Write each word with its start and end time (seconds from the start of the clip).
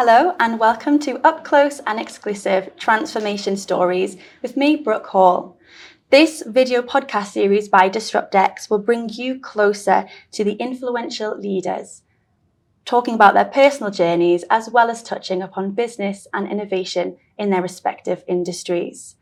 Hello, 0.00 0.36
and 0.38 0.60
welcome 0.60 1.00
to 1.00 1.18
Up 1.26 1.42
Close 1.42 1.80
and 1.84 1.98
Exclusive 1.98 2.70
Transformation 2.76 3.56
Stories 3.56 4.16
with 4.42 4.56
me, 4.56 4.76
Brooke 4.76 5.08
Hall. 5.08 5.58
This 6.10 6.40
video 6.46 6.82
podcast 6.82 7.32
series 7.32 7.68
by 7.68 7.90
DisruptX 7.90 8.70
will 8.70 8.78
bring 8.78 9.08
you 9.08 9.40
closer 9.40 10.06
to 10.30 10.44
the 10.44 10.52
influential 10.52 11.36
leaders, 11.36 12.02
talking 12.84 13.14
about 13.14 13.34
their 13.34 13.46
personal 13.46 13.90
journeys 13.90 14.44
as 14.50 14.70
well 14.70 14.88
as 14.88 15.02
touching 15.02 15.42
upon 15.42 15.72
business 15.72 16.28
and 16.32 16.48
innovation 16.48 17.16
in 17.36 17.50
their 17.50 17.60
respective 17.60 18.22
industries. 18.28 19.16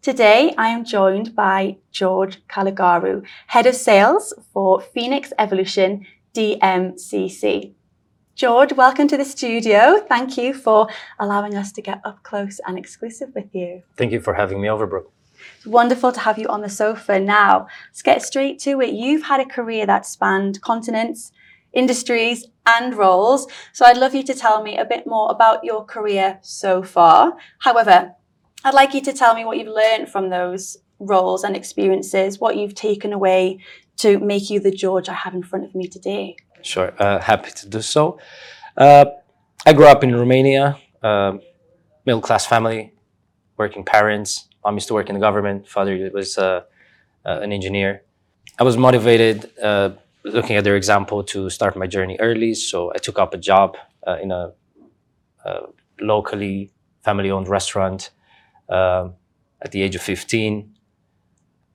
Today, 0.00 0.54
I 0.56 0.68
am 0.68 0.86
joined 0.86 1.36
by 1.36 1.76
George 1.90 2.42
Calugaru, 2.48 3.26
Head 3.48 3.66
of 3.66 3.74
Sales 3.74 4.32
for 4.54 4.80
Phoenix 4.80 5.30
Evolution 5.38 6.06
DMCC. 6.34 7.74
George, 8.34 8.72
welcome 8.72 9.06
to 9.08 9.18
the 9.18 9.26
studio. 9.26 10.02
Thank 10.08 10.38
you 10.38 10.54
for 10.54 10.88
allowing 11.20 11.54
us 11.54 11.70
to 11.72 11.82
get 11.82 12.00
up 12.02 12.22
close 12.22 12.60
and 12.66 12.78
exclusive 12.78 13.28
with 13.34 13.54
you. 13.54 13.82
Thank 13.98 14.10
you 14.10 14.20
for 14.20 14.32
having 14.32 14.60
me 14.60 14.70
over, 14.70 14.86
Brooke. 14.86 15.12
It's 15.56 15.66
wonderful 15.66 16.12
to 16.12 16.20
have 16.20 16.38
you 16.38 16.48
on 16.48 16.62
the 16.62 16.70
sofa 16.70 17.20
now. 17.20 17.66
Let's 17.90 18.00
get 18.00 18.22
straight 18.22 18.58
to 18.60 18.80
it. 18.80 18.94
You've 18.94 19.24
had 19.24 19.40
a 19.40 19.44
career 19.44 19.84
that 19.84 20.06
spanned 20.06 20.62
continents, 20.62 21.30
industries, 21.74 22.46
and 22.64 22.94
roles. 22.94 23.46
So 23.74 23.84
I'd 23.84 23.98
love 23.98 24.14
you 24.14 24.22
to 24.22 24.34
tell 24.34 24.62
me 24.62 24.78
a 24.78 24.86
bit 24.86 25.06
more 25.06 25.30
about 25.30 25.62
your 25.62 25.84
career 25.84 26.38
so 26.40 26.82
far. 26.82 27.34
However, 27.58 28.14
I'd 28.64 28.74
like 28.74 28.94
you 28.94 29.02
to 29.02 29.12
tell 29.12 29.34
me 29.34 29.44
what 29.44 29.58
you've 29.58 29.68
learned 29.68 30.08
from 30.08 30.30
those 30.30 30.78
roles 30.98 31.44
and 31.44 31.54
experiences, 31.54 32.40
what 32.40 32.56
you've 32.56 32.74
taken 32.74 33.12
away 33.12 33.58
to 33.98 34.18
make 34.20 34.48
you 34.48 34.58
the 34.58 34.70
George 34.70 35.10
I 35.10 35.14
have 35.14 35.34
in 35.34 35.42
front 35.42 35.66
of 35.66 35.74
me 35.74 35.86
today. 35.86 36.36
Sure, 36.62 36.92
uh, 36.98 37.18
happy 37.18 37.50
to 37.50 37.68
do 37.68 37.82
so. 37.82 38.18
Uh, 38.76 39.04
I 39.66 39.72
grew 39.72 39.86
up 39.86 40.04
in 40.04 40.14
Romania, 40.14 40.78
uh, 41.02 41.36
middle 42.06 42.20
class 42.20 42.46
family, 42.46 42.92
working 43.56 43.84
parents. 43.84 44.48
Mom 44.64 44.74
used 44.74 44.88
to 44.88 44.94
work 44.94 45.08
in 45.08 45.14
the 45.14 45.20
government. 45.20 45.68
Father 45.68 46.10
was 46.14 46.38
uh, 46.38 46.62
uh, 47.26 47.40
an 47.42 47.52
engineer. 47.52 48.02
I 48.58 48.64
was 48.64 48.76
motivated, 48.76 49.50
uh, 49.60 49.90
looking 50.24 50.56
at 50.56 50.64
their 50.64 50.76
example, 50.76 51.24
to 51.24 51.50
start 51.50 51.76
my 51.76 51.86
journey 51.86 52.16
early. 52.20 52.54
So 52.54 52.92
I 52.94 52.98
took 52.98 53.18
up 53.18 53.34
a 53.34 53.38
job 53.38 53.76
in 54.20 54.30
a, 54.30 54.52
locally 56.00 56.72
family-owned 57.02 57.48
restaurant 57.48 58.10
um, 58.68 59.14
at 59.60 59.70
the 59.70 59.82
age 59.82 59.94
of 59.94 60.02
15 60.02 60.72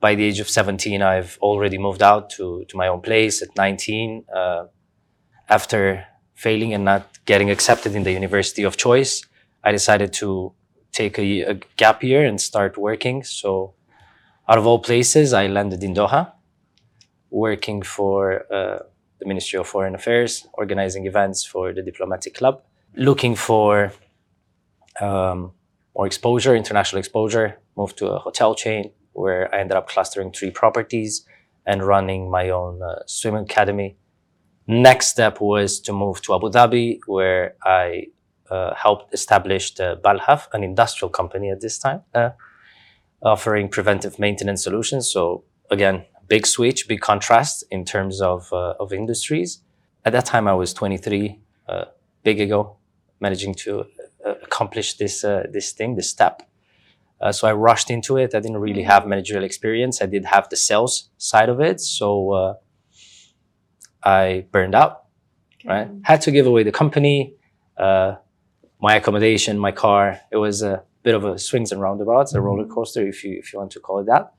by 0.00 0.14
the 0.14 0.24
age 0.24 0.40
of 0.40 0.48
17, 0.48 1.02
I've 1.02 1.38
already 1.40 1.78
moved 1.78 2.02
out 2.02 2.30
to, 2.30 2.64
to 2.68 2.76
my 2.76 2.88
own 2.88 3.00
place. 3.00 3.42
At 3.42 3.56
19, 3.56 4.24
uh, 4.34 4.64
after 5.48 6.06
failing 6.34 6.72
and 6.74 6.84
not 6.84 7.18
getting 7.24 7.50
accepted 7.50 7.94
in 7.94 8.02
the 8.04 8.12
university 8.12 8.62
of 8.62 8.76
choice, 8.76 9.24
I 9.64 9.72
decided 9.72 10.12
to 10.14 10.52
take 10.92 11.18
a, 11.18 11.42
a, 11.42 11.54
gap 11.76 12.02
year 12.02 12.24
and 12.24 12.40
start 12.40 12.78
working. 12.78 13.24
So, 13.24 13.74
out 14.48 14.58
of 14.58 14.66
all 14.66 14.78
places, 14.78 15.32
I 15.32 15.46
landed 15.46 15.82
in 15.82 15.94
Doha, 15.94 16.32
working 17.30 17.82
for 17.82 18.50
uh, 18.52 18.78
the 19.18 19.26
Ministry 19.26 19.58
of 19.58 19.66
Foreign 19.66 19.94
Affairs, 19.94 20.46
organizing 20.54 21.06
events 21.06 21.44
for 21.44 21.72
the 21.72 21.82
diplomatic 21.82 22.34
club, 22.34 22.62
looking 22.94 23.34
for 23.34 23.92
um, 25.00 25.52
more 25.94 26.06
exposure, 26.06 26.54
international 26.56 26.98
exposure. 26.98 27.58
Moved 27.76 27.98
to 27.98 28.08
a 28.08 28.18
hotel 28.18 28.54
chain 28.54 28.90
where 29.12 29.52
I 29.54 29.58
ended 29.60 29.76
up 29.76 29.88
clustering 29.88 30.32
three 30.32 30.50
properties 30.50 31.24
and 31.66 31.82
running 31.82 32.30
my 32.30 32.48
own 32.50 32.80
uh, 32.82 33.00
swim 33.06 33.34
academy 33.34 33.96
Next 34.68 35.06
step 35.06 35.40
was 35.40 35.80
to 35.80 35.94
move 35.94 36.20
to 36.22 36.34
Abu 36.34 36.50
Dhabi, 36.50 36.98
where 37.06 37.54
I 37.64 38.08
uh, 38.50 38.74
helped 38.74 39.14
establish 39.14 39.74
the 39.74 39.98
Balhaf, 40.04 40.46
an 40.52 40.62
industrial 40.62 41.08
company 41.08 41.50
at 41.50 41.62
this 41.62 41.78
time, 41.78 42.02
uh, 42.14 42.30
offering 43.22 43.70
preventive 43.70 44.18
maintenance 44.18 44.62
solutions. 44.62 45.10
So 45.10 45.44
again, 45.70 46.04
big 46.26 46.46
switch, 46.46 46.86
big 46.86 47.00
contrast 47.00 47.64
in 47.70 47.86
terms 47.86 48.20
of 48.20 48.52
uh, 48.52 48.74
of 48.78 48.92
industries. 48.92 49.62
At 50.04 50.12
that 50.12 50.26
time, 50.26 50.46
I 50.46 50.52
was 50.52 50.74
23, 50.74 51.40
uh, 51.66 51.84
big 52.22 52.38
ago, 52.38 52.76
managing 53.20 53.54
to 53.54 53.86
uh, 54.24 54.34
accomplish 54.42 54.98
this 54.98 55.24
uh, 55.24 55.44
this 55.50 55.72
thing, 55.72 55.96
this 55.96 56.10
step. 56.10 56.42
so 57.30 57.48
I 57.48 57.52
rushed 57.54 57.90
into 57.90 58.18
it. 58.18 58.34
I 58.34 58.40
didn't 58.40 58.60
really 58.60 58.84
have 58.84 59.06
managerial 59.06 59.44
experience. 59.44 60.02
I 60.02 60.06
did 60.06 60.26
have 60.26 60.48
the 60.50 60.56
sales 60.56 61.10
side 61.16 61.48
of 61.48 61.58
it. 61.58 61.80
So 61.80 62.58
I 64.02 64.46
burned 64.52 64.74
out, 64.74 65.04
okay. 65.60 65.68
right? 65.68 65.88
Had 66.02 66.20
to 66.22 66.30
give 66.30 66.46
away 66.46 66.62
the 66.62 66.72
company, 66.72 67.34
uh, 67.76 68.16
my 68.80 68.96
accommodation, 68.96 69.58
my 69.58 69.72
car. 69.72 70.20
It 70.30 70.36
was 70.36 70.62
a 70.62 70.82
bit 71.02 71.14
of 71.14 71.24
a 71.24 71.38
swings 71.38 71.72
and 71.72 71.80
roundabouts, 71.80 72.34
a 72.34 72.40
roller 72.40 72.64
mm-hmm. 72.64 72.72
coaster, 72.72 73.06
if 73.06 73.24
you 73.24 73.38
if 73.38 73.52
you 73.52 73.58
want 73.58 73.72
to 73.72 73.80
call 73.80 73.98
it 74.00 74.06
that. 74.06 74.32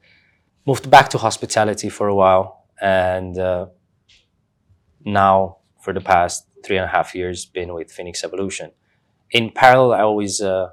Moved 0.66 0.90
back 0.90 1.10
to 1.10 1.18
hospitality 1.18 1.90
for 1.90 2.08
a 2.08 2.16
while, 2.16 2.66
and 2.82 3.38
uh, 3.38 3.68
now 5.06 5.58
for 5.82 5.94
the 5.94 6.02
past 6.02 6.46
three 6.64 6.78
and 6.78 6.86
a 6.86 6.90
half 6.90 7.16
years, 7.16 7.46
been 7.46 7.74
with 7.74 7.92
Phoenix 7.92 8.24
Evolution. 8.24 8.72
In 9.32 9.52
parallel, 9.52 9.94
I 9.94 10.02
always 10.02 10.42
uh, 10.42 10.70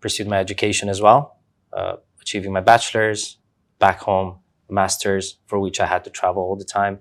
pursued 0.00 0.28
my 0.28 0.38
education 0.38 0.88
as 0.88 1.00
well, 1.00 1.38
uh, 1.72 1.96
achieving 2.20 2.52
my 2.52 2.60
bachelor's 2.60 3.38
back 3.78 4.00
home, 4.00 4.38
master's, 4.68 5.38
for 5.46 5.58
which 5.58 5.80
I 5.80 5.86
had 5.86 6.04
to 6.04 6.10
travel 6.10 6.42
all 6.42 6.56
the 6.56 6.64
time 6.64 6.98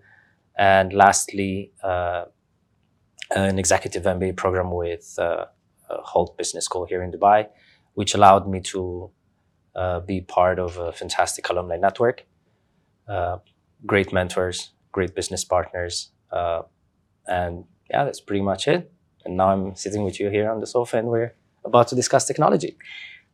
and 0.57 0.93
lastly, 0.93 1.71
uh, 1.83 2.25
an 3.35 3.59
executive 3.59 4.03
MBA 4.03 4.35
program 4.35 4.71
with 4.71 5.17
uh, 5.19 5.45
Hult 5.89 6.37
Business 6.37 6.65
School 6.65 6.85
here 6.85 7.03
in 7.03 7.11
Dubai, 7.11 7.47
which 7.93 8.13
allowed 8.15 8.47
me 8.47 8.61
to 8.61 9.11
uh, 9.75 9.99
be 9.99 10.21
part 10.21 10.59
of 10.59 10.77
a 10.77 10.91
fantastic 10.91 11.47
alumni 11.49 11.77
network. 11.77 12.25
Uh, 13.07 13.37
great 13.85 14.11
mentors, 14.11 14.71
great 14.91 15.13
business 15.15 15.43
partners, 15.45 16.11
uh, 16.31 16.63
and 17.27 17.65
yeah, 17.89 18.03
that's 18.03 18.19
pretty 18.19 18.41
much 18.41 18.67
it. 18.67 18.91
And 19.23 19.37
now 19.37 19.49
I'm 19.49 19.75
sitting 19.75 20.03
with 20.03 20.19
you 20.19 20.29
here 20.29 20.49
on 20.49 20.59
the 20.59 20.67
sofa, 20.67 20.97
and 20.97 21.07
we're 21.07 21.35
about 21.63 21.87
to 21.89 21.95
discuss 21.95 22.25
technology. 22.25 22.77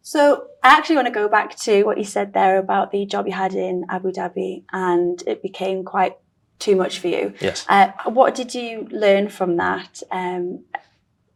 So 0.02 0.48
I 0.62 0.78
actually 0.78 0.98
want 0.98 1.08
to 1.08 1.14
go 1.14 1.30
back 1.30 1.56
to 1.60 1.84
what 1.84 1.98
you 1.98 2.04
said 2.04 2.34
there 2.34 2.58
about 2.58 2.92
the 2.92 3.06
job 3.06 3.26
you 3.26 3.34
had 3.34 3.54
in 3.54 3.86
Abu 3.90 4.12
Dhabi, 4.12 4.64
and 4.74 5.24
it 5.26 5.42
became 5.42 5.86
quite 5.86 6.18
too 6.64 6.76
much 6.76 7.00
for 7.00 7.10
you. 7.10 7.34
Yes. 7.42 7.66
Uh, 7.68 7.92
what 8.06 8.36
did 8.36 8.56
you 8.56 8.88
learn 8.90 9.30
from 9.30 9.58
that? 9.58 10.02
Um, 10.12 10.64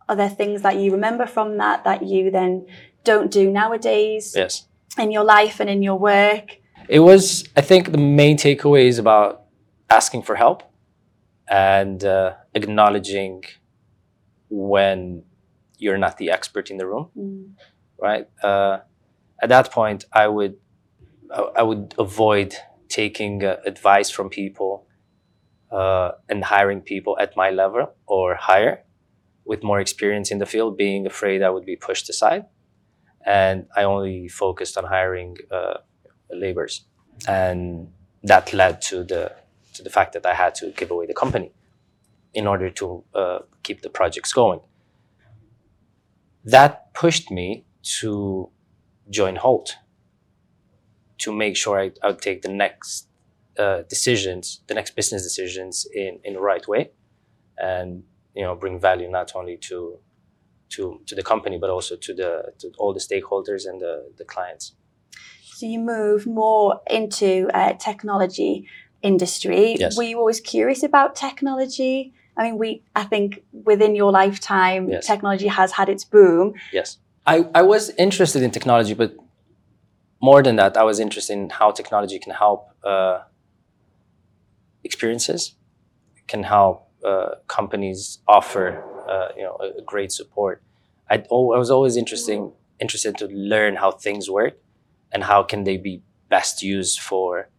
are 0.08 0.16
there 0.16 0.30
things 0.30 0.62
that 0.62 0.78
you 0.78 0.92
remember 0.92 1.26
from 1.26 1.58
that 1.58 1.84
that 1.84 2.04
you 2.04 2.32
then 2.32 2.66
don't 3.04 3.30
do 3.30 3.52
nowadays? 3.52 4.34
Yes. 4.36 4.68
In 4.98 5.12
your 5.12 5.24
life 5.24 5.60
and 5.60 5.70
in 5.70 5.84
your 5.84 6.00
work? 6.00 6.58
It 6.88 7.02
was, 7.02 7.48
I 7.56 7.62
think, 7.62 7.92
the 7.92 7.98
main 7.98 8.38
takeaway 8.38 8.86
is 8.86 8.98
about 8.98 9.44
asking 9.90 10.24
for 10.24 10.36
help 10.36 10.64
and 11.50 12.04
uh, 12.04 12.36
acknowledging 12.54 13.44
when 14.50 15.24
you're 15.78 15.98
not 15.98 16.18
the 16.18 16.32
expert 16.32 16.72
in 16.72 16.78
the 16.78 16.88
room, 16.88 17.10
mm. 17.18 17.52
right? 18.02 18.28
Uh, 18.42 18.80
at 19.42 19.50
that 19.50 19.72
point, 19.72 20.06
I 20.14 20.28
would 20.28 20.56
I 21.56 21.62
would 21.62 21.94
avoid 22.00 22.56
taking 22.88 23.44
uh, 23.44 23.58
advice 23.66 24.10
from 24.10 24.30
people 24.30 24.87
uh, 25.72 26.12
and 26.30 26.44
hiring 26.44 26.82
people 26.82 27.18
at 27.20 27.36
my 27.36 27.50
level 27.50 27.94
or 28.06 28.36
higher 28.36 28.84
with 29.46 29.64
more 29.64 29.80
experience 29.80 30.32
in 30.32 30.40
the 30.40 30.46
field, 30.46 30.78
being 30.78 31.06
afraid 31.06 31.42
I 31.42 31.50
would 31.50 31.66
be 31.66 31.76
pushed 31.76 32.10
aside. 32.10 32.46
And 33.26 33.66
I 33.76 33.84
only 33.84 34.28
focused 34.28 34.78
on 34.78 34.86
hiring 34.86 35.38
uh, 35.52 35.80
laborers. 36.32 36.86
And 37.28 37.90
that 38.24 38.54
led 38.54 38.82
to 38.84 39.04
the, 39.04 39.34
to 39.74 39.84
the 39.84 39.90
fact 39.90 40.14
that 40.14 40.26
I 40.26 40.34
had 40.34 40.56
to 40.56 40.72
give 40.72 40.92
away 40.92 41.06
the 41.06 41.14
company 41.14 41.52
in 42.34 42.46
order 42.46 42.70
to 42.70 43.04
uh, 43.14 43.40
keep 43.64 43.82
the 43.82 43.90
projects 43.90 44.34
going. 44.34 44.60
That 46.44 46.94
pushed 46.94 47.32
me 47.32 47.66
to 48.00 48.50
join 49.10 49.38
Hult 49.38 49.76
to 51.20 51.32
make 51.32 51.56
sure 51.58 51.80
I, 51.80 51.92
I 52.04 52.08
would 52.08 52.22
take 52.22 52.42
the 52.42 52.52
next 52.52 53.07
uh, 53.58 53.82
decisions, 53.90 54.62
the 54.68 54.74
next 54.74 54.96
business 54.96 55.24
decisions 55.24 55.88
in, 55.94 56.20
in 56.24 56.34
the 56.34 56.40
right 56.40 56.68
way, 56.68 56.92
and 57.58 58.04
you 58.36 58.44
know 58.44 58.56
bring 58.56 58.80
value 58.80 59.10
not 59.10 59.36
only 59.36 59.58
to 59.58 60.00
to 60.70 61.02
to 61.06 61.16
the 61.16 61.24
company 61.24 61.58
but 61.58 61.70
also 61.70 61.96
to 61.96 62.14
the 62.14 62.54
to 62.60 62.72
all 62.78 62.94
the 62.94 63.00
stakeholders 63.00 63.68
and 63.68 63.82
the, 63.82 64.12
the 64.18 64.26
clients. 64.26 64.76
So 65.42 65.66
you 65.66 65.80
move 65.80 66.28
more 66.28 66.82
into 66.88 67.50
uh, 67.54 67.74
technology 67.74 68.68
industry. 69.02 69.76
Yes. 69.80 69.98
Were 69.98 70.04
you 70.04 70.20
always 70.20 70.40
curious 70.40 70.84
about 70.84 71.16
technology? 71.16 72.14
I 72.38 72.44
mean, 72.44 72.58
we 72.60 72.84
I 72.96 73.04
think 73.06 73.44
within 73.52 73.96
your 73.96 74.12
lifetime, 74.12 74.90
yes. 74.90 75.08
technology 75.08 75.48
has 75.48 75.72
had 75.72 75.90
its 75.90 76.04
boom. 76.04 76.54
Yes, 76.72 76.98
I, 77.26 77.46
I 77.54 77.62
was 77.62 77.90
interested 77.98 78.42
in 78.42 78.52
technology, 78.52 78.94
but 78.94 79.16
more 80.22 80.42
than 80.42 80.56
that, 80.56 80.78
I 80.78 80.84
was 80.84 81.00
interested 81.00 81.34
in 81.34 81.50
how 81.50 81.72
technology 81.72 82.20
can 82.20 82.34
help 82.34 82.70
uh, 82.84 83.20
experiences 84.84 85.56
can 86.28 86.44
help 86.44 86.90
uh, 87.06 87.36
companies 87.48 88.20
offer 88.28 88.84
uh, 89.10 89.30
you 89.38 89.44
know 89.44 89.58
a, 89.62 89.82
great 89.82 90.12
support 90.12 90.62
I, 91.10 91.16
I 91.16 91.58
was 91.58 91.72
always 91.72 91.96
interesting, 91.96 92.52
interested 92.80 93.18
to 93.18 93.28
learn 93.28 93.76
how 93.76 93.92
things 93.92 94.30
work 94.30 94.58
and 95.12 95.24
how 95.24 95.44
can 95.44 95.64
they 95.64 95.78
be 95.78 96.02
best 96.30 96.62
used 96.62 97.00
for 97.00 97.50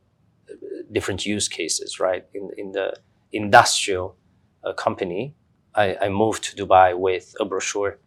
uh, 0.51 0.55
different 0.93 1.25
use 1.25 1.49
cases, 1.49 1.99
right? 1.99 2.27
In, 2.35 2.51
in 2.57 2.73
the 2.73 2.95
industrial 3.33 4.17
uh, 4.65 4.73
company, 4.75 5.35
I, 5.75 5.97
I 6.01 6.09
moved 6.09 6.45
to 6.45 6.57
Dubai 6.57 6.99
with 6.99 7.35
a 7.41 7.45
brochure 7.45 7.99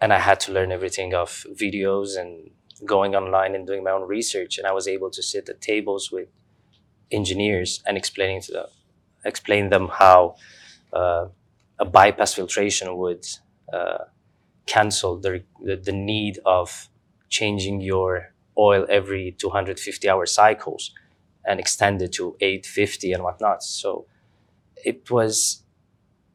and 0.00 0.12
I 0.12 0.20
had 0.20 0.38
to 0.40 0.52
learn 0.52 0.70
everything 0.70 1.14
of 1.14 1.44
videos 1.52 2.16
and 2.16 2.50
going 2.84 3.16
online 3.16 3.56
and 3.56 3.66
doing 3.66 3.82
my 3.82 3.90
own 3.90 4.06
research. 4.06 4.58
And 4.58 4.66
I 4.66 4.72
was 4.72 4.86
able 4.86 5.10
to 5.10 5.22
sit 5.22 5.48
at 5.48 5.60
tables 5.60 6.12
with 6.12 6.28
engineers 7.10 7.82
and 7.86 7.96
explaining 7.96 8.40
to 8.42 8.52
them, 8.52 8.66
explain 9.24 9.70
them 9.70 9.88
how 9.88 10.36
uh, 10.92 11.26
a 11.78 11.84
bypass 11.84 12.34
filtration 12.34 12.96
would 12.96 13.26
uh, 13.72 14.04
cancel 14.66 15.18
the, 15.18 15.42
the, 15.62 15.76
the 15.76 15.92
need 15.92 16.38
of 16.46 16.88
changing 17.28 17.80
your 17.80 18.32
oil 18.58 18.86
every 18.88 19.36
250 19.38 20.08
hour 20.08 20.26
cycles 20.26 20.92
and 21.44 21.60
extend 21.60 22.02
it 22.02 22.12
to 22.12 22.36
850 22.40 23.12
and 23.12 23.22
whatnot. 23.22 23.62
So 23.62 24.06
it 24.84 25.10
was, 25.10 25.62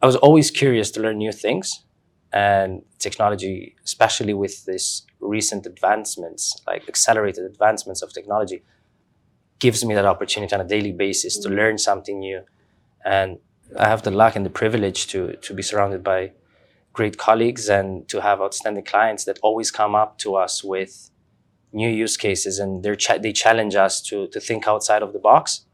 I 0.02 0.06
was 0.06 0.16
always 0.18 0.52
curious 0.52 0.92
to 0.92 1.02
learn 1.02 1.18
new 1.18 1.32
things 1.32 1.84
and 2.32 2.84
technology, 3.00 3.76
especially 3.86 4.34
with 4.34 4.66
this 4.66 5.06
recent 5.20 5.66
advancements, 5.66 6.62
like 6.68 6.88
accelerated 6.90 7.46
advancements 7.46 8.02
of 8.02 8.14
technology, 8.14 8.64
gives 9.66 9.86
me 9.88 9.96
that 9.96 10.06
opportunity 10.14 10.54
on 10.54 10.60
a 10.68 10.70
daily 10.76 10.92
basis 11.06 11.34
to 11.44 11.48
mm. 11.48 11.56
learn 11.60 11.78
something 11.78 12.18
new. 12.20 12.42
And 13.06 13.30
I 13.84 13.88
have 13.94 14.02
the 14.08 14.12
luck 14.12 14.36
and 14.36 14.46
the 14.46 14.56
privilege 14.64 15.08
to, 15.12 15.20
to 15.46 15.54
be 15.54 15.64
surrounded 15.70 16.04
by 16.04 16.20
great 16.92 17.18
colleagues 17.18 17.70
and 17.78 17.88
to 18.12 18.18
have 18.28 18.42
outstanding 18.42 18.84
clients 18.84 19.24
that 19.24 19.40
always 19.48 19.72
come 19.72 19.94
up 20.04 20.12
to 20.24 20.36
us 20.36 20.54
with 20.74 20.94
new 21.72 21.90
use 21.90 22.18
cases 22.18 22.60
and 22.60 22.84
they 22.84 22.94
ch- 23.04 23.22
they 23.26 23.34
challenge 23.46 23.76
us 23.86 23.94
to, 24.10 24.28
to 24.34 24.40
think 24.48 24.68
outside 24.68 25.02
of 25.02 25.14
the 25.14 25.24
box. 25.32 25.66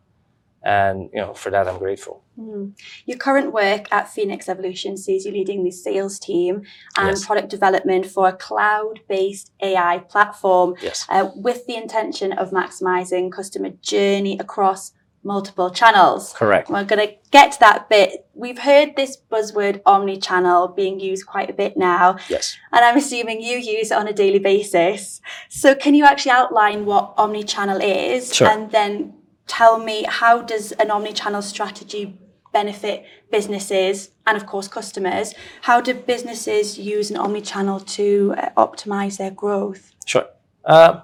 And 0.61 1.09
you 1.13 1.21
know 1.23 1.33
for 1.41 1.49
that 1.55 1.65
i'm 1.69 1.79
grateful 1.85 2.15
mm. 2.39 2.73
your 3.05 3.17
current 3.17 3.51
work 3.53 3.91
at 3.91 4.09
phoenix 4.09 4.47
evolution 4.47 4.97
sees 4.97 5.25
you 5.25 5.31
leading 5.31 5.63
the 5.63 5.71
sales 5.71 6.19
team 6.19 6.63
and 6.97 7.09
Yes. 7.09 7.25
product 7.25 7.49
development 7.49 8.05
for 8.05 8.27
a 8.27 8.33
cloud-based 8.33 9.51
ai 9.61 9.99
platform 10.09 10.75
yes. 10.81 11.05
uh, 11.09 11.29
with 11.35 11.65
the 11.67 11.75
intention 11.75 12.31
of 12.33 12.51
maximizing 12.51 13.31
customer 13.31 13.69
journey 13.81 14.37
across 14.39 14.93
multiple 15.23 15.69
channels. 15.69 16.33
Correct. 16.33 16.69
We're 16.69 16.83
going 16.85 17.07
to 17.07 17.13
get 17.31 17.51
to 17.53 17.59
that 17.59 17.89
bit. 17.89 18.25
We've 18.33 18.57
heard 18.57 18.95
this 18.95 19.17
buzzword 19.31 19.81
omni-channel 19.85 20.69
being 20.69 20.99
used 20.99 21.25
quite 21.25 21.49
a 21.49 21.53
bit 21.53 21.75
now. 21.75 22.17
Yes. 22.29 22.57
And 22.71 22.85
i'm 22.85 22.97
assuming 22.97 23.41
you 23.41 23.57
use 23.57 23.91
it 23.91 23.97
on 23.97 24.07
a 24.07 24.13
daily 24.13 24.39
basis. 24.39 25.21
So 25.49 25.75
can 25.75 25.93
you 25.93 26.05
actually 26.05 26.31
outline 26.31 26.85
what 26.85 27.13
omni-channel 27.17 27.81
is? 27.81 28.33
Sure. 28.33 28.47
and 28.47 28.71
then 28.71 29.13
tell 29.47 29.79
me 29.79 30.05
how 30.07 30.41
does 30.41 30.71
an 30.73 30.91
omni-channel 30.91 31.41
strategy 31.41 32.17
benefit 32.51 33.05
businesses 33.31 34.09
and 34.25 34.35
of 34.35 34.45
course 34.45 34.67
customers 34.67 35.33
how 35.61 35.79
do 35.79 35.93
businesses 35.93 36.79
use 36.79 37.11
an 37.11 37.17
omni-channel 37.17 37.79
to 37.79 38.33
uh, 38.37 38.49
optimize 38.57 39.17
their 39.17 39.31
growth 39.31 39.93
Sure. 40.09 40.25
Uh, 40.65 41.01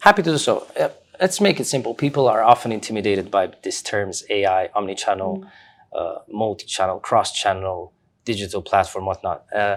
happy 0.00 0.22
to 0.22 0.30
do 0.30 0.38
so. 0.38 0.66
Uh, 0.80 0.88
let's 1.20 1.38
make 1.38 1.60
it 1.60 1.66
simple. 1.66 1.94
People 1.94 2.26
are 2.28 2.42
often 2.42 2.72
intimidated 2.72 3.30
by 3.30 3.52
these 3.62 3.82
terms 3.82 4.24
AI, 4.30 4.70
omnichannel, 4.74 5.46
uh, 5.92 6.14
multi 6.32 6.64
channel, 6.64 6.98
cross 6.98 7.30
channel, 7.32 7.92
digital 8.24 8.62
platform, 8.62 9.04
whatnot. 9.04 9.44
Uh, 9.54 9.76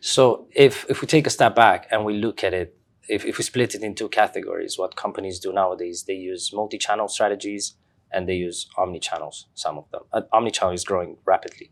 so 0.00 0.48
if, 0.54 0.84
if 0.90 1.00
we 1.00 1.06
take 1.06 1.26
a 1.26 1.30
step 1.30 1.56
back 1.56 1.88
and 1.90 2.04
we 2.04 2.12
look 2.18 2.44
at 2.44 2.52
it, 2.52 2.76
if, 3.08 3.24
if 3.24 3.38
we 3.38 3.44
split 3.44 3.74
it 3.74 3.82
into 3.82 4.04
two 4.04 4.08
categories, 4.10 4.76
what 4.76 4.96
companies 4.96 5.40
do 5.40 5.50
nowadays, 5.50 6.02
they 6.02 6.14
use 6.14 6.52
multi 6.52 6.76
channel 6.76 7.08
strategies 7.08 7.72
and 8.12 8.28
they 8.28 8.34
use 8.34 8.68
omni-channels, 8.76 9.46
some 9.54 9.78
of 9.78 9.90
them. 9.90 10.02
Uh, 10.12 10.22
omni-channel 10.32 10.74
is 10.74 10.84
growing 10.84 11.16
rapidly. 11.24 11.70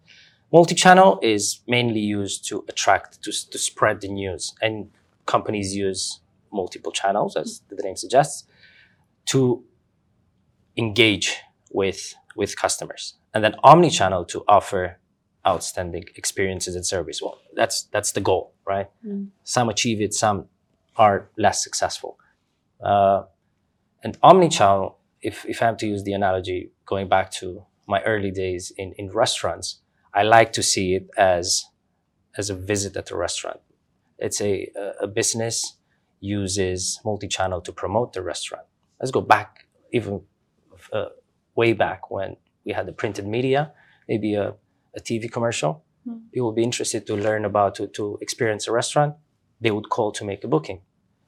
Multi-channel 0.52 1.18
is 1.22 1.60
mainly 1.66 2.00
used 2.00 2.48
to 2.48 2.64
attract, 2.68 3.22
to, 3.22 3.32
to 3.50 3.58
spread 3.58 4.00
the 4.00 4.08
news. 4.08 4.54
And 4.62 4.90
companies 5.26 5.74
use 5.76 6.20
multiple 6.52 6.92
channels, 6.92 7.36
as 7.36 7.62
the 7.68 7.76
name 7.82 7.96
suggests, 7.96 8.44
to 9.26 9.64
engage 10.76 11.36
with, 11.70 12.14
with 12.34 12.56
customers. 12.56 13.14
And 13.34 13.44
then 13.44 13.54
omni-channel 13.62 14.24
to 14.26 14.44
offer 14.48 14.98
outstanding 15.46 16.04
experiences 16.16 16.74
and 16.74 16.86
service. 16.86 17.20
Well, 17.20 17.38
that's, 17.54 17.82
that's 17.84 18.12
the 18.12 18.20
goal, 18.20 18.52
right? 18.66 18.88
Mm. 19.06 19.28
Some 19.44 19.68
achieve 19.68 20.00
it, 20.00 20.14
some 20.14 20.46
are 20.96 21.28
less 21.36 21.62
successful. 21.62 22.18
Uh, 22.82 23.24
and 24.02 24.16
omni-channel, 24.22 24.97
if, 25.22 25.44
if 25.46 25.62
I 25.62 25.66
have 25.66 25.76
to 25.78 25.86
use 25.86 26.04
the 26.04 26.12
analogy 26.12 26.70
going 26.86 27.08
back 27.08 27.30
to 27.32 27.64
my 27.86 28.02
early 28.02 28.30
days 28.30 28.72
in, 28.76 28.92
in 28.98 29.10
restaurants, 29.10 29.80
I 30.14 30.22
like 30.22 30.52
to 30.54 30.62
see 30.62 30.94
it 30.94 31.08
as, 31.16 31.64
as 32.36 32.50
a 32.50 32.54
visit 32.54 32.96
at 32.96 33.10
a 33.10 33.16
restaurant. 33.16 33.60
It's 34.18 34.40
a, 34.40 34.70
a 35.00 35.06
business 35.06 35.76
uses 36.20 37.00
multi-channel 37.04 37.60
to 37.62 37.72
promote 37.72 38.12
the 38.12 38.22
restaurant. 38.22 38.64
Let's 39.00 39.10
go 39.10 39.20
back 39.20 39.66
even 39.92 40.22
uh, 40.92 41.06
way 41.54 41.72
back 41.72 42.10
when 42.10 42.36
we 42.64 42.72
had 42.72 42.86
the 42.86 42.92
printed 42.92 43.26
media, 43.26 43.72
maybe 44.08 44.34
a, 44.34 44.54
a 44.96 45.00
TV 45.00 45.30
commercial. 45.30 45.84
Mm. 46.06 46.30
People 46.32 46.48
would 46.48 46.56
be 46.56 46.64
interested 46.64 47.06
to 47.06 47.14
learn 47.14 47.44
about, 47.44 47.76
to, 47.76 47.86
to 47.88 48.18
experience 48.20 48.66
a 48.66 48.72
restaurant. 48.72 49.14
They 49.60 49.70
would 49.70 49.88
call 49.88 50.12
to 50.12 50.24
make 50.24 50.42
a 50.44 50.48
booking. 50.48 50.82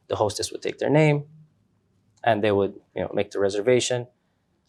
The 0.09 0.17
hostess 0.17 0.51
would 0.51 0.63
take 0.63 0.79
their 0.79 0.91
name 0.91 1.25
and 2.25 2.43
they 2.45 2.53
would 2.53 2.75
you 2.95 3.03
know, 3.03 3.11
make 3.15 3.31
the 3.31 3.39
reservation. 3.41 4.07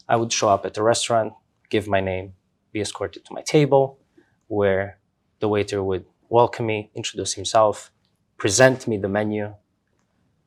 I 0.08 0.16
would 0.16 0.32
show 0.34 0.50
up 0.50 0.66
at 0.66 0.74
the 0.74 0.84
restaurant, 0.84 1.34
give 1.70 1.88
my 1.88 2.02
name, 2.02 2.34
be 2.72 2.82
escorted 2.82 3.26
to 3.26 3.34
my 3.34 3.42
table 3.42 4.00
where 4.48 5.00
the 5.40 5.48
waiter 5.48 5.84
would 5.84 6.06
welcome 6.30 6.66
me, 6.66 6.92
introduce 6.96 7.34
himself, 7.34 7.92
present 8.38 8.88
me 8.88 8.98
the 8.98 9.08
menu, 9.08 9.54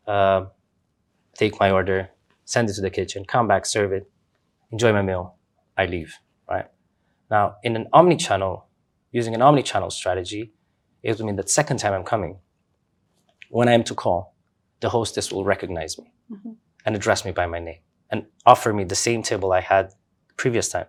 uh, 0.06 0.46
take 1.34 1.58
my 1.60 1.70
order, 1.70 2.10
send 2.44 2.68
it 2.70 2.74
to 2.74 2.80
the 2.80 2.90
kitchen, 2.90 3.24
come 3.24 3.48
back, 3.48 3.66
serve 3.66 3.92
it, 3.92 4.10
enjoy 4.70 4.92
my 4.92 5.02
meal, 5.02 5.36
I 5.76 5.86
leave, 5.86 6.14
right? 6.48 6.66
Now, 7.30 7.56
in 7.62 7.76
an 7.76 7.88
omni-channel, 7.92 8.66
using 9.12 9.34
an 9.34 9.42
omni-channel 9.42 9.90
strategy, 9.90 10.52
it 11.02 11.16
would 11.18 11.26
mean 11.26 11.36
that 11.36 11.50
second 11.50 11.78
time 11.78 11.92
I'm 11.92 12.04
coming, 12.04 12.38
when 13.50 13.68
I 13.68 13.72
am 13.72 13.84
to 13.84 13.94
call, 13.94 14.34
the 14.80 14.90
hostess 14.90 15.32
will 15.32 15.44
recognize 15.44 15.98
me 15.98 16.12
Mhm. 16.30 16.53
And 16.84 16.94
address 16.94 17.24
me 17.24 17.32
by 17.32 17.46
my 17.46 17.58
name 17.58 17.78
and 18.10 18.26
offer 18.46 18.72
me 18.72 18.84
the 18.84 18.94
same 18.94 19.22
table 19.22 19.52
I 19.52 19.60
had 19.60 19.94
previous 20.36 20.68
time, 20.68 20.86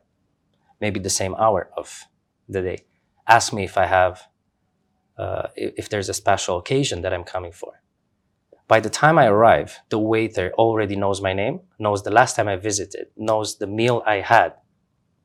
maybe 0.82 1.00
the 1.00 1.10
same 1.10 1.36
hour 1.36 1.70
of 1.78 2.06
the 2.48 2.62
day. 2.62 2.80
Ask 3.28 3.54
me 3.54 3.64
if 3.64 3.78
I 3.78 3.86
have, 3.86 4.28
uh, 5.18 5.48
if 5.56 5.90
there's 5.90 6.10
a 6.10 6.14
special 6.14 6.58
occasion 6.58 7.02
that 7.02 7.14
I'm 7.14 7.24
coming 7.24 7.52
for. 7.52 7.82
By 8.68 8.80
the 8.80 8.90
time 8.90 9.20
I 9.20 9.28
arrive, 9.28 9.80
the 9.90 10.00
waiter 10.00 10.52
already 10.58 10.96
knows 10.96 11.22
my 11.22 11.34
name, 11.34 11.62
knows 11.78 12.04
the 12.04 12.12
last 12.12 12.36
time 12.36 12.48
I 12.48 12.56
visited, 12.56 13.08
knows 13.16 13.58
the 13.58 13.68
meal 13.68 14.02
I 14.06 14.16
had, 14.16 14.54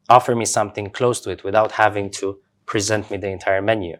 offer 0.09 0.35
me 0.35 0.45
something 0.45 0.91
close 0.91 1.21
to 1.23 1.31
it 1.31 1.43
without 1.43 1.73
having 1.73 2.11
to 2.11 2.39
present 2.67 3.11
me 3.11 3.17
the 3.17 3.29
entire 3.29 3.62
menu. 3.62 3.97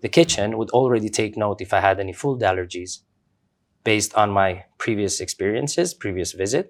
The 0.00 0.08
kitchen 0.08 0.58
would 0.58 0.70
already 0.70 1.08
take 1.08 1.36
note 1.36 1.60
if 1.60 1.72
I 1.72 1.80
had 1.80 2.00
any 2.00 2.12
food 2.12 2.40
allergies 2.40 3.00
based 3.92 4.12
on 4.22 4.28
my 4.30 4.50
previous 4.84 5.14
experiences, 5.20 5.94
previous 5.94 6.30
visit, 6.44 6.66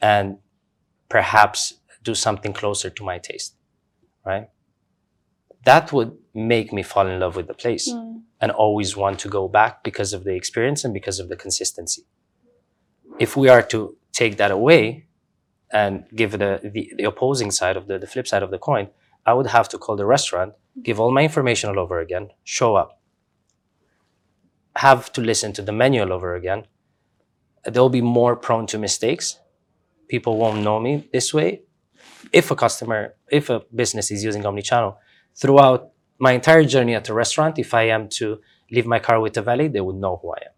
and 0.00 0.38
perhaps 1.08 1.60
do 2.08 2.14
something 2.14 2.52
closer 2.52 2.88
to 2.90 3.02
my 3.10 3.18
taste, 3.18 3.50
right? 4.30 4.46
That 5.64 5.92
would 5.92 6.12
make 6.34 6.72
me 6.72 6.82
fall 6.82 7.06
in 7.06 7.20
love 7.24 7.34
with 7.38 7.46
the 7.52 7.58
place 7.64 7.86
Mm. 7.88 8.22
and 8.40 8.50
always 8.64 8.90
want 9.02 9.16
to 9.24 9.28
go 9.38 9.42
back 9.58 9.72
because 9.88 10.10
of 10.16 10.20
the 10.24 10.34
experience 10.40 10.80
and 10.84 10.92
because 10.94 11.18
of 11.22 11.28
the 11.28 11.36
consistency. 11.44 12.02
If 13.24 13.30
we 13.40 13.46
are 13.54 13.62
to 13.74 13.78
take 14.20 14.34
that 14.40 14.50
away 14.58 14.82
and 15.82 15.92
give 16.20 16.30
a, 16.34 16.38
the, 16.38 16.82
the 16.98 17.06
opposing 17.12 17.50
side 17.50 17.76
of 17.80 17.84
the, 17.88 17.98
the 17.98 18.06
flip 18.12 18.26
side 18.26 18.42
of 18.46 18.50
the 18.50 18.58
coin, 18.58 18.86
I 19.30 19.32
would 19.36 19.50
have 19.56 19.68
to 19.72 19.78
call 19.78 19.96
the 19.96 20.06
restaurant, 20.16 20.50
give 20.82 20.98
all 21.00 21.12
my 21.18 21.22
information 21.30 21.70
all 21.70 21.78
over 21.84 22.00
again, 22.06 22.24
show 22.44 22.74
up, 22.82 22.90
have 24.76 25.12
to 25.12 25.20
listen 25.20 25.52
to 25.54 25.62
the 25.62 25.72
menu 25.72 26.00
over 26.00 26.34
again. 26.34 26.64
They'll 27.64 27.88
be 27.88 28.00
more 28.00 28.36
prone 28.36 28.66
to 28.68 28.78
mistakes. 28.78 29.38
People 30.08 30.36
won't 30.36 30.62
know 30.62 30.80
me 30.80 31.08
this 31.12 31.32
way. 31.32 31.62
If 32.32 32.50
a 32.50 32.56
customer, 32.56 33.14
if 33.30 33.50
a 33.50 33.62
business 33.74 34.10
is 34.10 34.24
using 34.24 34.42
omnichannel, 34.42 34.96
throughout 35.34 35.90
my 36.18 36.32
entire 36.32 36.64
journey 36.64 36.94
at 36.94 37.04
the 37.04 37.14
restaurant, 37.14 37.58
if 37.58 37.74
I 37.74 37.84
am 37.84 38.08
to 38.10 38.40
leave 38.70 38.86
my 38.86 38.98
car 38.98 39.20
with 39.20 39.36
a 39.36 39.42
valet, 39.42 39.68
they 39.68 39.80
would 39.80 39.96
know 39.96 40.18
who 40.22 40.32
I 40.32 40.38
am. 40.46 40.52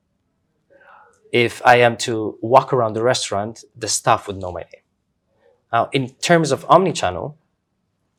If 1.33 1.61
I 1.67 1.77
am 1.77 1.97
to 1.99 2.39
walk 2.43 2.73
around 2.73 2.93
the 2.93 3.03
restaurant, 3.03 3.65
the 3.77 3.89
staff 3.89 4.27
would 4.27 4.37
know 4.37 4.53
my 4.53 4.61
name. 4.61 4.85
Now, 5.73 5.89
in 5.93 6.11
terms 6.11 6.53
of 6.53 6.65
omnichannel, 6.69 7.35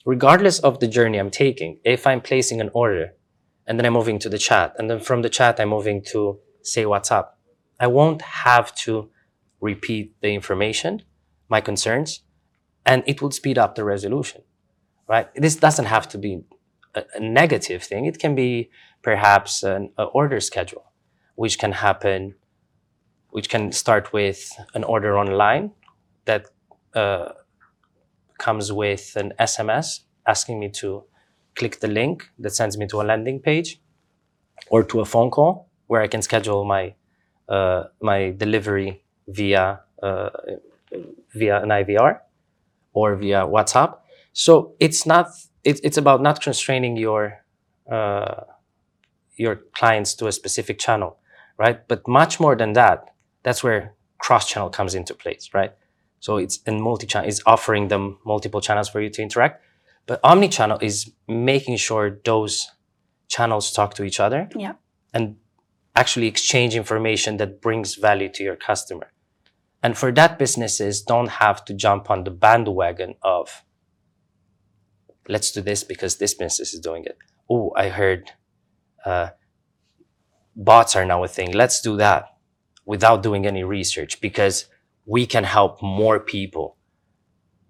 regardless 0.05 0.59
of 0.59 0.79
the 0.79 0.87
journey 0.87 1.17
I'm 1.17 1.31
taking, 1.31 1.79
if 1.85 2.05
I'm 2.05 2.21
placing 2.21 2.59
an 2.59 2.69
order 2.73 3.13
and 3.67 3.77
then 3.77 3.85
I'm 3.85 3.93
moving 3.93 4.19
to 4.19 4.29
the 4.29 4.37
chat, 4.37 4.75
and 4.77 4.89
then 4.89 4.99
from 4.99 5.21
the 5.21 5.29
chat 5.29 5.59
I'm 5.59 5.69
moving 5.69 6.03
to 6.11 6.39
say 6.61 6.83
WhatsApp. 6.83 7.27
I 7.79 7.87
won't 7.87 8.21
have 8.21 8.73
to 8.85 9.09
repeat 9.59 10.15
the 10.21 10.33
information, 10.33 11.03
my 11.49 11.61
concerns, 11.61 12.21
and 12.85 13.03
it 13.05 13.21
will 13.21 13.31
speed 13.31 13.57
up 13.57 13.75
the 13.75 13.83
resolution. 13.83 14.41
Right? 15.07 15.27
This 15.35 15.55
doesn't 15.55 15.85
have 15.85 16.07
to 16.09 16.17
be 16.17 16.43
a, 16.95 17.03
a 17.15 17.19
negative 17.19 17.83
thing. 17.83 18.05
It 18.05 18.19
can 18.19 18.33
be 18.35 18.69
perhaps 19.01 19.61
an, 19.61 19.91
order 19.97 20.39
schedule, 20.39 20.91
which 21.35 21.59
can 21.59 21.73
happen, 21.73 22.35
which 23.29 23.49
can 23.49 23.71
start 23.71 24.13
with 24.13 24.51
an 24.73 24.83
order 24.83 25.17
online 25.17 25.71
that 26.25 26.47
uh, 26.95 27.33
comes 28.39 28.71
with 28.71 29.15
an 29.15 29.33
SMS 29.39 30.01
asking 30.25 30.59
me 30.59 30.69
to 30.69 31.03
click 31.55 31.79
the 31.79 31.87
link 31.87 32.29
that 32.39 32.51
sends 32.51 32.77
me 32.77 32.87
to 32.87 33.01
a 33.01 33.03
landing 33.03 33.39
page 33.39 33.81
or 34.69 34.83
to 34.83 34.99
a 35.01 35.05
phone 35.05 35.31
call 35.31 35.69
where 35.87 36.01
I 36.01 36.07
can 36.07 36.21
schedule 36.21 36.65
my 36.65 36.95
uh, 37.47 37.83
my 38.01 38.31
delivery 38.31 39.03
via 39.27 39.81
uh, 40.01 40.29
via 41.33 41.61
an 41.61 41.69
IVR 41.69 42.19
or 42.93 43.15
via 43.15 43.45
WhatsApp. 43.45 43.97
So 44.33 44.75
it's 44.79 45.05
not 45.05 45.27
it, 45.63 45.79
it's 45.83 45.97
about 45.97 46.21
not 46.21 46.41
constraining 46.41 46.97
your 46.97 47.39
uh, 47.91 48.41
your 49.35 49.55
clients 49.73 50.13
to 50.15 50.27
a 50.27 50.31
specific 50.31 50.79
channel, 50.79 51.17
right? 51.57 51.87
But 51.87 52.07
much 52.07 52.39
more 52.39 52.55
than 52.55 52.73
that, 52.73 53.13
that's 53.43 53.63
where 53.63 53.93
cross 54.17 54.49
channel 54.49 54.69
comes 54.69 54.95
into 54.95 55.13
place, 55.13 55.49
right? 55.53 55.73
So 56.19 56.37
it's 56.37 56.59
in 56.65 56.81
multi-channel, 56.81 57.27
it's 57.27 57.41
offering 57.45 57.89
them 57.89 58.17
multiple 58.25 58.61
channels 58.61 58.89
for 58.89 59.01
you 59.01 59.09
to 59.09 59.21
interact. 59.21 59.61
But 60.05 60.19
omni-channel 60.23 60.79
is 60.81 61.11
making 61.27 61.77
sure 61.77 62.19
those 62.23 62.69
channels 63.27 63.71
talk 63.71 63.93
to 63.95 64.03
each 64.03 64.19
other 64.19 64.49
Yeah. 64.55 64.73
and 65.13 65.37
actually 65.95 66.27
exchange 66.27 66.75
information 66.75 67.37
that 67.37 67.61
brings 67.61 67.95
value 67.95 68.29
to 68.29 68.43
your 68.43 68.55
customer. 68.55 69.11
And 69.81 69.97
for 69.97 70.11
that, 70.13 70.37
businesses 70.37 71.01
don't 71.01 71.29
have 71.29 71.63
to 71.65 71.73
jump 71.73 72.09
on 72.09 72.23
the 72.23 72.31
bandwagon 72.31 73.15
of 73.21 73.63
let's 75.27 75.51
do 75.51 75.61
this 75.61 75.83
because 75.83 76.17
this 76.17 76.33
business 76.33 76.73
is 76.73 76.79
doing 76.79 77.05
it. 77.05 77.17
Oh, 77.49 77.71
I 77.75 77.89
heard 77.89 78.31
uh, 79.05 79.29
bots 80.55 80.95
are 80.95 81.05
now 81.05 81.23
a 81.23 81.27
thing. 81.27 81.51
Let's 81.51 81.81
do 81.81 81.97
that 81.97 82.25
without 82.85 83.23
doing 83.23 83.45
any 83.45 83.63
research 83.63 84.21
because 84.21 84.67
we 85.05 85.25
can 85.25 85.43
help 85.43 85.81
more 85.81 86.19
people. 86.19 86.77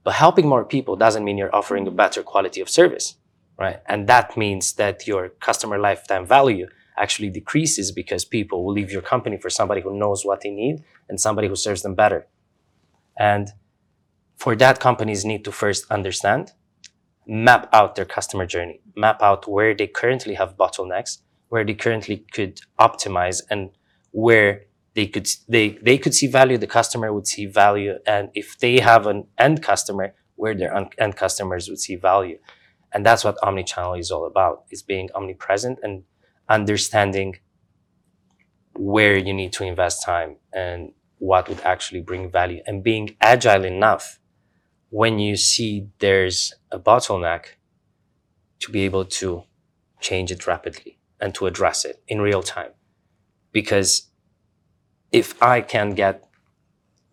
But 0.05 0.13
helping 0.13 0.47
more 0.47 0.63
people 0.63 0.95
doesn't 0.95 1.25
mean 1.25 1.37
you're 1.37 1.53
offering 1.53 1.87
a 1.87 1.91
better 1.91 2.21
quality 2.21 2.61
of 2.61 2.69
service, 2.69 3.17
right? 3.57 3.81
And 3.87 4.07
that 4.07 4.37
means 4.37 4.73
that 4.73 5.07
your 5.07 5.29
customer 5.29 5.79
lifetime 5.79 6.27
value 6.27 6.67
actually 6.95 7.31
decreases 7.31 7.91
because 7.91 8.23
people 8.23 8.63
will 8.63 8.71
leave 8.71 8.91
your 8.91 9.01
company 9.01 9.37
for 9.37 9.49
somebody 9.49 9.81
who 9.81 9.97
knows 9.97 10.23
what 10.23 10.41
they 10.41 10.51
need 10.51 10.83
and 11.09 11.19
somebody 11.19 11.47
who 11.47 11.55
serves 11.55 11.81
them 11.81 11.95
better. 11.95 12.27
And 13.17 13.49
for 14.37 14.55
that, 14.57 14.79
companies 14.79 15.25
need 15.25 15.43
to 15.43 15.51
first 15.51 15.89
understand, 15.89 16.53
map 17.25 17.67
out 17.73 17.95
their 17.95 18.05
customer 18.05 18.45
journey, 18.45 18.81
map 18.95 19.23
out 19.23 19.47
where 19.47 19.73
they 19.73 19.87
currently 19.87 20.35
have 20.35 20.55
bottlenecks, 20.55 21.17
where 21.49 21.63
they 21.63 21.73
currently 21.73 22.17
could 22.31 22.61
optimize, 22.79 23.41
and 23.49 23.71
where 24.11 24.65
they 24.95 25.07
could 25.07 25.27
they 25.47 25.77
they 25.81 25.97
could 25.97 26.15
see 26.15 26.27
value, 26.27 26.57
the 26.57 26.67
customer 26.67 27.13
would 27.13 27.27
see 27.27 27.45
value, 27.45 27.95
and 28.07 28.29
if 28.33 28.57
they 28.57 28.79
have 28.79 29.05
an 29.07 29.27
end 29.37 29.61
customer, 29.61 30.15
where 30.35 30.55
their 30.55 30.73
end 30.97 31.15
customers 31.15 31.69
would 31.69 31.79
see 31.79 31.95
value, 31.95 32.39
and 32.91 33.05
that's 33.05 33.23
what 33.23 33.37
omnichannel 33.43 33.99
is 33.99 34.09
all 34.09 34.25
about: 34.25 34.63
is 34.71 34.81
being 34.81 35.09
omnipresent 35.13 35.79
and 35.83 36.03
understanding 36.49 37.35
where 38.73 39.17
you 39.17 39.33
need 39.33 39.53
to 39.53 39.63
invest 39.63 40.03
time 40.03 40.37
and 40.53 40.91
what 41.17 41.47
would 41.49 41.61
actually 41.61 42.01
bring 42.01 42.31
value, 42.31 42.61
and 42.65 42.83
being 42.83 43.15
agile 43.21 43.65
enough 43.65 44.19
when 44.89 45.19
you 45.19 45.35
see 45.35 45.87
there's 45.99 46.53
a 46.71 46.79
bottleneck 46.79 47.45
to 48.59 48.71
be 48.71 48.81
able 48.81 49.03
to 49.03 49.43
change 49.99 50.31
it 50.31 50.47
rapidly 50.47 50.99
and 51.19 51.33
to 51.35 51.47
address 51.47 51.83
it 51.83 52.01
in 52.07 52.21
real 52.21 52.43
time. 52.43 52.71
Because 53.51 54.09
if 55.11 55.41
I 55.41 55.61
can 55.61 55.93
get 55.95 56.27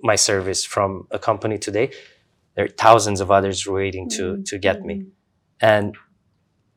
my 0.02 0.16
service 0.16 0.64
from 0.64 1.06
a 1.10 1.18
company 1.18 1.58
today, 1.58 1.90
there 2.54 2.64
are 2.66 2.68
thousands 2.68 3.20
of 3.20 3.30
others 3.30 3.66
waiting 3.66 4.08
to, 4.10 4.42
to 4.42 4.58
get 4.58 4.82
me. 4.82 5.06
And 5.60 5.96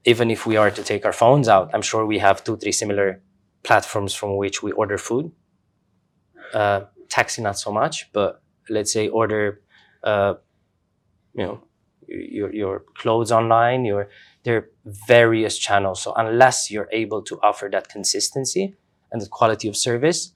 even 0.06 0.30
if 0.30 0.46
we 0.46 0.56
are 0.56 0.72
to 0.72 0.84
take 0.84 1.06
our 1.06 1.14
phones 1.14 1.48
out, 1.48 1.72
I'm 1.74 1.82
sure 1.82 2.06
we 2.06 2.20
have 2.20 2.44
two, 2.44 2.58
three 2.58 2.72
similar 2.72 3.22
platforms 3.64 4.14
from 4.14 4.38
which 4.38 4.62
we 4.62 4.72
order 4.72 4.98
food. 4.98 5.32
Uh, 6.54 6.82
taxi, 7.10 7.42
not 7.42 7.58
so 7.58 7.72
much, 7.72 8.12
but 8.14 8.42
let's 8.70 8.94
say 8.94 9.08
order, 9.08 9.62
uh, 10.04 10.36
you 11.34 11.44
know, 11.44 11.64
your, 12.08 12.54
your 12.54 12.84
clothes 12.96 13.32
online, 13.32 13.84
your, 13.84 14.10
there 14.44 14.58
are 14.58 14.70
various 14.86 15.58
channels. 15.58 16.04
So 16.04 16.14
unless 16.14 16.70
you're 16.70 16.90
able 16.92 17.24
to 17.24 17.40
offer 17.42 17.68
that 17.72 17.90
consistency 17.90 18.76
and 19.12 19.22
the 19.22 19.28
quality 19.28 19.68
of 19.68 19.76
service, 19.76 20.35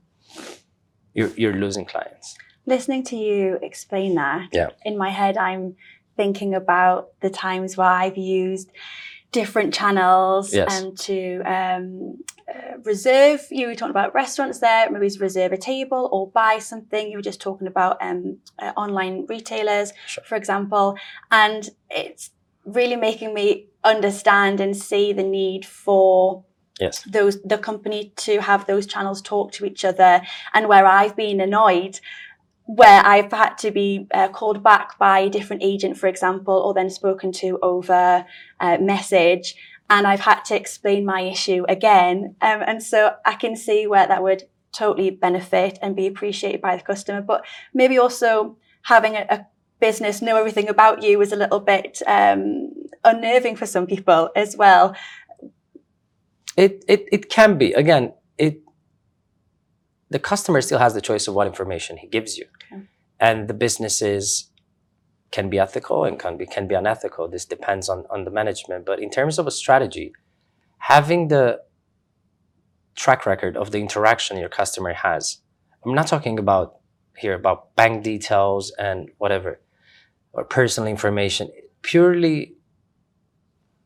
you're, 1.14 1.30
you're 1.36 1.54
losing 1.54 1.86
clients. 1.86 2.38
Listening 2.66 3.04
to 3.06 3.16
you 3.16 3.58
explain 3.62 4.16
that, 4.16 4.50
Yeah. 4.52 4.70
in 4.86 4.98
my 4.98 5.10
head, 5.10 5.38
I'm 5.38 5.76
thinking 6.18 6.54
about 6.54 7.10
the 7.22 7.30
times 7.30 7.78
where 7.78 7.88
I've 7.88 8.18
used 8.18 8.70
different 9.32 9.74
channels 9.74 10.54
Yes. 10.54 10.68
and 10.82 10.98
to 11.00 11.42
um, 11.46 12.18
uh, 12.54 12.78
reserve. 12.84 13.46
You 13.52 13.68
were 13.68 13.76
talking 13.76 13.92
about 13.92 14.14
restaurants 14.14 14.60
there, 14.60 14.90
maybe 14.90 15.10
reserve 15.20 15.52
a 15.52 15.58
table 15.58 16.10
or 16.12 16.30
buy 16.32 16.60
something. 16.60 17.10
You 17.10 17.18
were 17.18 17.24
just 17.24 17.40
talking 17.42 17.68
about 17.68 17.98
um, 18.02 18.40
uh, 18.60 18.72
online 18.76 19.26
retailers, 19.28 19.94
Sure. 20.08 20.24
for 20.26 20.36
example, 20.36 20.96
and 21.32 21.70
it's 21.90 22.32
really 22.66 22.96
making 22.96 23.34
me 23.34 23.68
understand 23.84 24.60
and 24.60 24.76
see 24.76 25.14
the 25.14 25.24
need 25.24 25.66
for 25.66 26.44
Yes. 26.80 27.04
those 27.04 27.42
the 27.42 27.58
company 27.58 28.14
to 28.18 28.42
have 28.42 28.66
those 28.66 28.86
channels 28.86 29.22
talk 29.22 29.52
to 29.54 29.66
each 29.66 29.84
other. 29.86 30.22
And 30.54 30.68
where 30.68 30.86
i've 30.86 31.16
been 31.16 31.42
annoyed 31.42 32.00
where 32.66 33.04
i've 33.06 33.32
had 33.32 33.58
to 33.58 33.72
be 33.72 34.08
uh, 34.14 34.30
called 34.30 34.64
back 34.64 34.98
by 35.00 35.20
a 35.20 35.30
different 35.30 35.64
agent 35.64 35.98
for 35.98 36.08
example 36.08 36.54
or 36.54 36.74
then 36.74 36.90
spoken 36.90 37.32
to 37.32 37.58
over 37.64 38.26
uh, 38.60 38.78
message 38.80 39.56
and 39.90 40.06
i've 40.06 40.20
had 40.20 40.46
to 40.46 40.56
explain 40.56 41.04
my 41.06 41.22
issue 41.22 41.66
again. 41.68 42.36
Um, 42.42 42.62
and 42.66 42.84
so 42.84 43.16
i 43.26 43.34
can 43.34 43.56
see 43.56 43.88
where 43.88 44.08
that 44.08 44.22
would 44.24 44.44
totally 44.72 45.10
benefit 45.10 45.80
and 45.82 45.96
be 45.96 46.08
appreciated 46.08 46.62
by 46.62 46.76
the 46.76 46.84
customer. 46.84 47.22
But 47.22 47.46
maybe 47.74 47.98
also 47.98 48.58
having 48.84 49.16
a, 49.16 49.26
a 49.30 49.48
business 49.80 50.22
know 50.22 50.38
everything 50.38 50.70
about 50.70 51.04
you 51.04 51.22
is 51.22 51.32
a 51.32 51.38
little 51.38 51.60
bit 51.60 52.02
um, 52.06 52.72
unnerving 53.04 53.56
for 53.56 53.66
some 53.66 53.88
people 53.88 54.30
as 54.36 54.58
well 54.58 54.96
It, 56.64 56.84
it, 56.88 57.02
it 57.12 57.30
can 57.30 57.58
be. 57.58 57.72
Again, 57.74 58.14
it 58.38 58.56
the 60.10 60.20
customer 60.20 60.60
still 60.62 60.80
has 60.80 60.94
the 60.94 61.02
choice 61.10 61.28
of 61.28 61.34
what 61.36 61.48
information 61.48 61.98
he 61.98 62.08
gives 62.08 62.38
you. 62.38 62.46
Okay. 62.72 62.84
And 63.20 63.48
the 63.48 63.54
businesses 63.54 64.52
can 65.32 65.50
be 65.50 65.60
ethical 65.60 66.04
and 66.04 66.20
can 66.24 66.36
be 66.38 66.46
can 66.46 66.68
be 66.68 66.76
unethical. 66.76 67.28
This 67.30 67.46
depends 67.46 67.88
on, 67.88 68.06
on 68.10 68.26
the 68.26 68.32
management. 68.32 68.86
But 68.86 68.98
in 69.00 69.10
terms 69.10 69.40
of 69.40 69.48
a 69.48 69.52
strategy, 69.52 70.12
having 70.80 71.30
the 71.30 71.46
track 73.00 73.26
record 73.26 73.56
of 73.56 73.72
the 73.72 73.80
interaction 73.80 74.38
your 74.38 74.50
customer 74.50 74.94
has. 74.94 75.38
I'm 75.86 75.96
not 75.96 76.08
talking 76.08 76.38
about 76.38 76.80
here 77.18 77.34
about 77.34 77.74
bank 77.76 78.04
details 78.04 78.74
and 78.78 79.10
whatever 79.18 79.62
or 80.34 80.44
personal 80.44 80.90
information. 80.90 81.50
Purely 81.82 82.56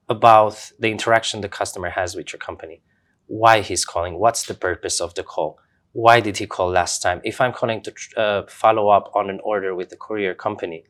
about 0.09 0.71
the 0.79 0.89
interaction 0.89 1.41
the 1.41 1.49
customer 1.49 1.89
has 1.89 2.15
with 2.15 2.33
your 2.33 2.39
company. 2.39 2.81
Why 3.27 3.61
he's 3.61 3.85
calling 3.85 4.19
what's 4.19 4.45
the 4.45 4.53
purpose 4.53 4.99
of 4.99 5.15
the 5.15 5.23
call? 5.23 5.59
Why 5.93 6.19
did 6.19 6.37
he 6.37 6.47
call 6.47 6.69
last 6.69 7.01
time? 7.01 7.21
If 7.23 7.39
i'm 7.41 7.53
calling 7.53 7.81
to 7.83 7.93
uh, 8.17 8.43
follow 8.47 8.89
up 8.89 9.11
on 9.15 9.29
an 9.29 9.39
order 9.43 9.75
with 9.75 9.89
the 9.89 9.97
courier 9.97 10.33
company 10.33 10.85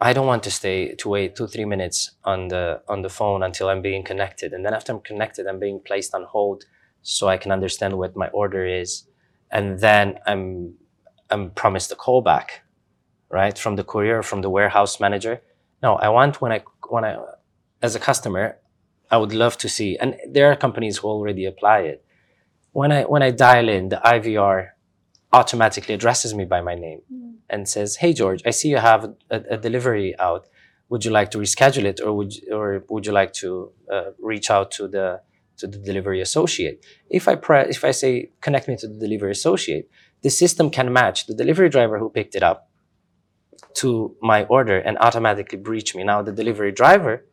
i 0.00 0.12
don't 0.12 0.26
want 0.26 0.42
to 0.42 0.50
stay 0.50 0.94
to 0.96 1.08
wait 1.08 1.36
two 1.36 1.46
three 1.46 1.64
minutes 1.64 2.10
on 2.24 2.48
the 2.48 2.82
on 2.88 3.02
the 3.02 3.08
phone 3.08 3.42
until 3.42 3.68
i'm 3.68 3.80
being 3.82 4.02
connected. 4.02 4.52
And 4.52 4.64
then 4.66 4.74
after 4.74 4.92
i'm 4.92 5.00
connected 5.00 5.46
i'm 5.46 5.60
being 5.60 5.80
placed 5.80 6.14
on 6.14 6.24
hold 6.24 6.64
so 7.02 7.28
i 7.28 7.36
can 7.36 7.52
understand 7.52 7.94
what 7.96 8.16
my 8.16 8.28
order 8.28 8.66
is. 8.66 9.04
And 9.50 9.78
then 9.80 10.18
i'm 10.26 10.74
i'm 11.30 11.50
promised 11.50 11.92
a 11.92 11.96
call 11.96 12.20
back 12.20 12.62
right 13.30 13.56
from 13.56 13.76
the 13.76 13.84
courier 13.84 14.22
from 14.22 14.42
the 14.42 14.50
warehouse 14.50 14.98
manager. 15.00 15.40
No 15.82 15.94
i 15.96 16.08
want 16.08 16.40
when 16.42 16.52
i 16.52 16.60
when 16.88 17.04
i 17.04 17.16
as 17.82 17.94
a 17.94 18.00
customer, 18.00 18.58
I 19.10 19.16
would 19.18 19.34
love 19.34 19.58
to 19.58 19.68
see, 19.68 19.96
and 19.98 20.16
there 20.28 20.50
are 20.50 20.56
companies 20.56 20.98
who 20.98 21.08
already 21.08 21.44
apply 21.44 21.80
it. 21.80 22.04
When 22.72 22.90
I 22.92 23.02
when 23.02 23.22
I 23.22 23.30
dial 23.30 23.68
in, 23.68 23.90
the 23.90 24.00
IVR 24.04 24.70
automatically 25.32 25.94
addresses 25.94 26.34
me 26.34 26.44
by 26.44 26.60
my 26.60 26.74
name 26.74 27.00
and 27.50 27.68
says, 27.68 27.96
"Hey 27.96 28.12
George, 28.12 28.42
I 28.46 28.50
see 28.50 28.68
you 28.68 28.78
have 28.78 29.04
a, 29.30 29.38
a 29.50 29.56
delivery 29.58 30.18
out. 30.18 30.46
Would 30.88 31.04
you 31.04 31.10
like 31.10 31.30
to 31.32 31.38
reschedule 31.38 31.84
it, 31.84 32.00
or 32.00 32.12
would 32.16 32.34
you, 32.36 32.54
or 32.54 32.84
would 32.88 33.04
you 33.06 33.12
like 33.12 33.32
to 33.34 33.72
uh, 33.90 34.10
reach 34.18 34.50
out 34.50 34.70
to 34.72 34.88
the 34.88 35.20
to 35.58 35.66
the 35.66 35.78
delivery 35.78 36.20
associate. 36.20 36.84
If 37.10 37.28
I 37.28 37.34
press, 37.34 37.76
if 37.76 37.84
I 37.84 37.90
say 37.92 38.30
connect 38.40 38.68
me 38.68 38.76
to 38.76 38.88
the 38.88 38.98
delivery 38.98 39.32
associate, 39.32 39.90
the 40.22 40.30
system 40.30 40.70
can 40.70 40.92
match 40.92 41.26
the 41.26 41.34
delivery 41.34 41.68
driver 41.68 41.98
who 41.98 42.08
picked 42.10 42.34
it 42.34 42.42
up 42.42 42.68
to 43.74 44.16
my 44.22 44.44
order 44.44 44.78
and 44.78 44.98
automatically 44.98 45.58
breach 45.58 45.94
me. 45.94 46.04
Now 46.04 46.22
the 46.22 46.32
delivery 46.32 46.72
driver 46.72 47.24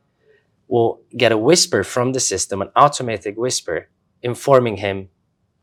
will 0.70 1.02
get 1.18 1.32
a 1.32 1.38
whisper 1.38 1.84
from 1.84 2.14
the 2.14 2.20
system, 2.20 2.62
an 2.62 2.70
automatic 2.76 3.36
whisper, 3.36 3.90
informing 4.22 4.78
him 4.78 5.10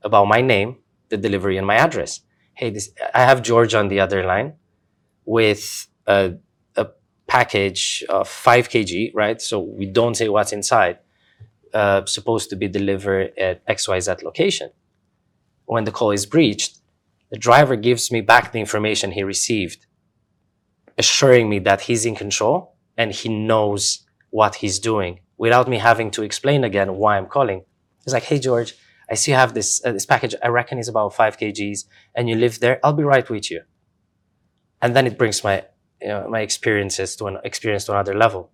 about 0.02 0.26
my 0.26 0.42
name, 0.42 0.76
the 1.08 1.16
delivery, 1.16 1.56
and 1.56 1.66
my 1.66 1.76
address. 1.76 2.20
Hey, 2.54 2.70
this, 2.70 2.90
I 3.14 3.20
have 3.20 3.42
George 3.42 3.72
on 3.74 3.88
the 3.88 4.00
other 4.00 4.24
line 4.24 4.54
with 5.24 5.86
a, 6.06 6.34
a 6.74 6.88
package 7.28 8.04
of 8.08 8.28
5 8.28 8.68
kg, 8.68 9.12
right? 9.14 9.40
So 9.40 9.60
we 9.60 9.86
don't 9.86 10.16
say 10.16 10.28
what's 10.28 10.52
inside, 10.52 10.98
uh, 11.72 12.04
supposed 12.06 12.50
to 12.50 12.56
be 12.56 12.66
delivered 12.66 13.32
at 13.38 13.64
XYZ 13.66 14.22
location. 14.24 14.70
When 15.66 15.84
the 15.84 15.92
call 15.92 16.10
is 16.10 16.26
breached, 16.26 16.78
the 17.30 17.38
driver 17.38 17.76
gives 17.76 18.10
me 18.10 18.22
back 18.22 18.52
the 18.52 18.60
information 18.60 19.12
he 19.12 19.22
received, 19.22 19.86
assuring 20.98 21.48
me 21.48 21.60
that 21.60 21.82
he's 21.82 22.04
in 22.04 22.16
control 22.16 22.74
and 22.96 23.12
he 23.12 23.28
knows 23.28 24.05
what 24.36 24.56
he's 24.56 24.78
doing 24.78 25.12
without 25.38 25.66
me 25.66 25.78
having 25.78 26.10
to 26.10 26.22
explain 26.22 26.62
again 26.70 26.88
why 27.00 27.16
I'm 27.16 27.28
calling. 27.36 27.64
He's 28.04 28.12
like, 28.12 28.28
hey, 28.30 28.38
George, 28.38 28.74
I 29.10 29.14
see 29.14 29.30
you 29.30 29.38
have 29.44 29.54
this, 29.54 29.82
uh, 29.82 29.92
this 29.92 30.04
package. 30.04 30.34
I 30.46 30.48
reckon 30.48 30.78
it's 30.78 30.90
about 30.94 31.14
five 31.14 31.38
kgs 31.38 31.78
and 32.14 32.28
you 32.28 32.36
live 32.36 32.60
there. 32.60 32.78
I'll 32.84 32.92
be 33.02 33.08
right 33.14 33.26
with 33.34 33.50
you. 33.50 33.62
And 34.82 34.94
then 34.94 35.06
it 35.06 35.16
brings 35.16 35.42
my, 35.42 35.64
you 36.02 36.08
know, 36.08 36.28
my 36.28 36.40
experiences 36.40 37.16
to 37.16 37.28
an 37.28 37.38
experience 37.44 37.84
to 37.86 37.92
another 37.92 38.14
level. 38.14 38.50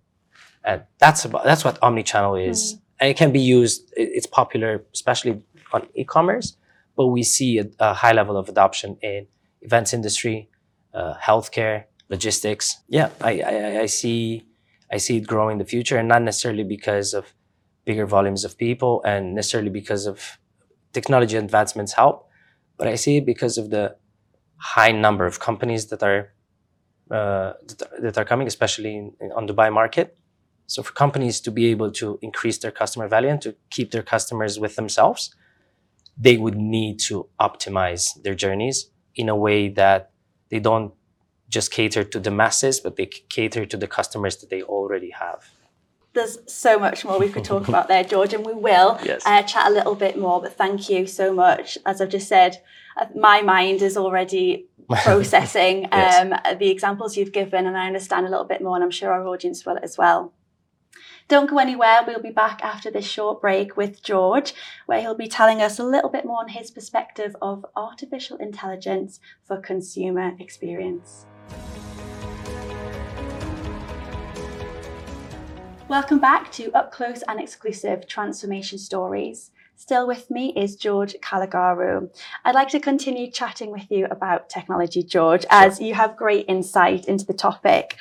And 0.63 0.83
that's 0.99 1.25
about, 1.25 1.43
that's 1.43 1.65
what 1.65 1.81
omnichannel 1.81 2.35
is. 2.49 2.59
Mm. 2.61 2.79
And 2.99 3.09
it 3.09 3.17
can 3.17 3.31
be 3.33 3.41
used. 3.41 3.93
It's 3.97 4.25
popular, 4.25 4.85
especially 4.93 5.43
on 5.73 5.81
e-commerce, 5.95 6.55
but 6.95 7.07
we 7.07 7.23
see 7.23 7.57
a, 7.57 7.65
a 7.79 7.93
high 7.93 8.13
level 8.13 8.37
of 8.37 8.47
adoption 8.47 8.97
in 9.01 9.27
events 9.61 9.93
industry, 9.93 10.49
uh, 10.93 11.15
healthcare, 11.15 11.83
logistics. 12.07 12.77
Yeah, 12.87 13.09
I, 13.19 13.31
I, 13.41 13.79
I 13.81 13.87
see 13.87 14.45
I 14.93 14.97
see 14.97 15.15
it 15.17 15.25
growing 15.33 15.53
in 15.55 15.61
the 15.63 15.69
future, 15.75 15.97
and 15.97 16.07
not 16.07 16.21
necessarily 16.21 16.65
because 16.75 17.09
of 17.19 17.33
bigger 17.85 18.05
volumes 18.05 18.43
of 18.47 18.51
people 18.65 18.93
and 19.11 19.35
necessarily 19.39 19.69
because 19.81 20.03
of 20.05 20.17
technology 20.97 21.35
advancements 21.35 21.93
help, 21.93 22.17
but 22.77 22.87
I 22.87 22.95
see 22.95 23.17
it 23.17 23.25
because 23.25 23.57
of 23.57 23.65
the 23.75 23.85
high 24.75 24.93
number 25.05 25.25
of 25.25 25.39
companies 25.49 25.87
that 25.91 26.01
are 26.03 26.21
uh, 27.17 27.53
that 28.05 28.17
are 28.17 28.27
coming, 28.31 28.47
especially 28.47 28.95
in, 28.95 29.05
in, 29.19 29.31
on 29.37 29.47
Dubai 29.47 29.71
market. 29.81 30.17
So 30.67 30.81
for 30.81 30.93
companies 30.93 31.41
to 31.41 31.51
be 31.51 31.65
able 31.73 31.91
to 32.01 32.07
increase 32.21 32.57
their 32.59 32.71
customer 32.71 33.07
value 33.07 33.29
and 33.29 33.41
to 33.41 33.55
keep 33.69 33.91
their 33.91 34.05
customers 34.13 34.59
with 34.63 34.75
themselves, 34.75 35.35
they 36.17 36.37
would 36.37 36.57
need 36.77 36.99
to 37.09 37.27
optimize 37.39 38.03
their 38.23 38.35
journeys 38.43 38.89
in 39.15 39.27
a 39.29 39.35
way 39.35 39.69
that 39.69 40.11
they 40.49 40.59
don't 40.59 40.93
just 41.53 41.71
cater 41.71 42.03
to 42.03 42.19
the 42.19 42.31
masses, 42.31 42.79
but 42.79 42.95
they 42.95 43.05
cater 43.05 43.65
to 43.65 43.77
the 43.77 43.87
customers 43.87 44.37
that 44.37 44.49
they 44.49 44.63
already 44.63 45.11
have. 45.11 45.49
There's 46.13 46.37
so 46.51 46.77
much 46.77 47.05
more 47.05 47.17
we 47.19 47.29
could 47.29 47.43
talk 47.43 47.67
about 47.67 47.87
there, 47.87 48.03
George, 48.03 48.33
and 48.33 48.45
we 48.45 48.53
will 48.53 48.99
yes. 49.03 49.23
uh, 49.25 49.41
chat 49.43 49.67
a 49.67 49.73
little 49.73 49.95
bit 49.95 50.17
more. 50.17 50.41
But 50.41 50.57
thank 50.57 50.89
you 50.89 51.07
so 51.07 51.33
much. 51.33 51.77
As 51.85 52.01
I've 52.01 52.09
just 52.09 52.27
said, 52.27 52.61
uh, 52.99 53.05
my 53.15 53.41
mind 53.41 53.81
is 53.81 53.97
already 53.97 54.67
processing 55.03 55.87
yes. 55.91 56.21
um, 56.21 56.57
the 56.59 56.69
examples 56.69 57.17
you've 57.17 57.31
given, 57.31 57.65
and 57.65 57.77
I 57.77 57.87
understand 57.87 58.25
a 58.27 58.29
little 58.29 58.45
bit 58.45 58.61
more, 58.61 58.75
and 58.75 58.83
I'm 58.83 58.91
sure 58.91 59.11
our 59.11 59.25
audience 59.27 59.65
will 59.65 59.79
as 59.81 59.97
well. 59.97 60.33
Don't 61.27 61.49
go 61.49 61.57
anywhere. 61.57 62.01
We'll 62.05 62.21
be 62.21 62.31
back 62.31 62.63
after 62.63 62.91
this 62.91 63.09
short 63.09 63.41
break 63.41 63.77
with 63.77 64.03
George, 64.03 64.53
where 64.85 65.01
he'll 65.01 65.15
be 65.15 65.27
telling 65.27 65.61
us 65.61 65.79
a 65.79 65.83
little 65.83 66.09
bit 66.09 66.25
more 66.25 66.39
on 66.39 66.49
his 66.49 66.69
perspective 66.69 67.35
of 67.41 67.65
artificial 67.75 68.37
intelligence 68.37 69.19
for 69.47 69.57
consumer 69.57 70.33
experience. 70.37 71.25
Welcome 75.89 76.19
back 76.19 76.51
to 76.53 76.71
Up 76.71 76.91
Close 76.91 77.23
and 77.27 77.39
Exclusive 77.39 78.07
Transformation 78.07 78.79
Stories. 78.79 79.51
Still 79.75 80.07
with 80.07 80.31
me 80.31 80.53
is 80.55 80.75
George 80.75 81.15
Calugaru. 81.21 82.09
I'd 82.45 82.55
like 82.55 82.69
to 82.69 82.79
continue 82.79 83.29
chatting 83.29 83.69
with 83.69 83.91
you 83.91 84.07
about 84.09 84.49
technology, 84.49 85.03
George, 85.03 85.45
as 85.49 85.79
you 85.79 85.93
have 85.93 86.15
great 86.15 86.45
insight 86.47 87.05
into 87.05 87.25
the 87.25 87.33
topic. 87.33 87.97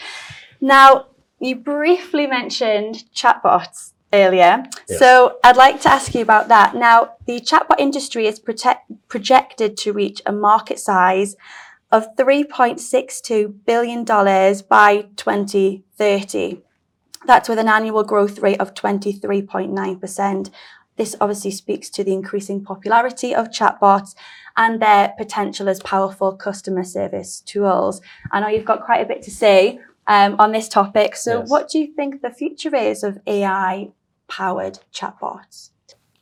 Now, 0.61 1.07
you 1.41 1.57
briefly 1.57 2.27
mentioned 2.27 3.05
chatbots 3.15 3.93
earlier. 4.13 4.65
Yes. 4.89 4.99
So 4.99 5.39
I'd 5.43 5.57
like 5.57 5.81
to 5.83 5.91
ask 5.91 6.15
you 6.15 6.23
about 6.23 6.49
that. 6.49 6.75
Now, 6.75 7.15
the 7.27 7.41
chatbot 7.41 7.79
industry 7.79 8.27
is 8.27 8.39
protect, 8.39 8.91
projected 9.09 9.77
to 9.79 9.93
reach 9.93 10.23
a 10.25 10.33
market 10.33 10.79
size 10.79 11.37
of 11.93 12.17
$3.62 12.17 13.55
billion 13.67 14.05
by 14.05 15.07
2030. 15.17 16.63
That's 17.27 17.49
with 17.49 17.59
an 17.59 17.69
annual 17.69 18.03
growth 18.03 18.39
rate 18.39 18.61
of 18.61 18.73
23.9%. 18.73 20.51
This 20.97 21.15
obviously 21.21 21.51
speaks 21.51 21.91
to 21.91 22.03
the 22.03 22.15
increasing 22.15 22.65
popularity 22.65 23.35
of 23.35 23.51
chatbots 23.51 24.15
and 24.57 24.81
their 24.81 25.15
potential 25.19 25.69
as 25.69 25.81
powerful 25.81 26.35
customer 26.35 26.83
service 26.83 27.41
tools. 27.41 28.01
I 28.31 28.41
know 28.41 28.49
you've 28.49 28.65
got 28.65 28.85
quite 28.85 29.03
a 29.03 29.07
bit 29.07 29.23
to 29.23 29.31
say 29.31 29.79
um, 30.07 30.37
on 30.39 30.53
this 30.53 30.69
topic. 30.69 31.15
So, 31.15 31.41
yes. 31.41 31.51
what 31.51 31.69
do 31.69 31.79
you 31.79 31.93
think 31.95 32.23
the 32.23 32.31
future 32.31 32.75
is 32.75 33.03
of 33.03 33.19
AI 33.27 33.91
powered 34.29 34.81
chatbots? 34.93 35.71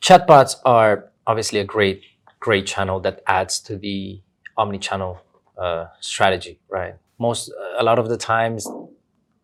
Chatbots 0.01 0.57
are 0.65 1.11
obviously 1.27 1.59
a 1.59 1.65
great, 1.65 2.01
great 2.39 2.65
channel 2.65 2.99
that 3.01 3.21
adds 3.27 3.59
to 3.61 3.77
the 3.77 4.21
omni-channel 4.57 5.19
uh, 5.61 5.85
strategy, 5.99 6.59
right? 6.69 6.95
Most, 7.19 7.51
a 7.77 7.83
lot 7.83 7.99
of 7.99 8.09
the 8.09 8.17
times, 8.17 8.67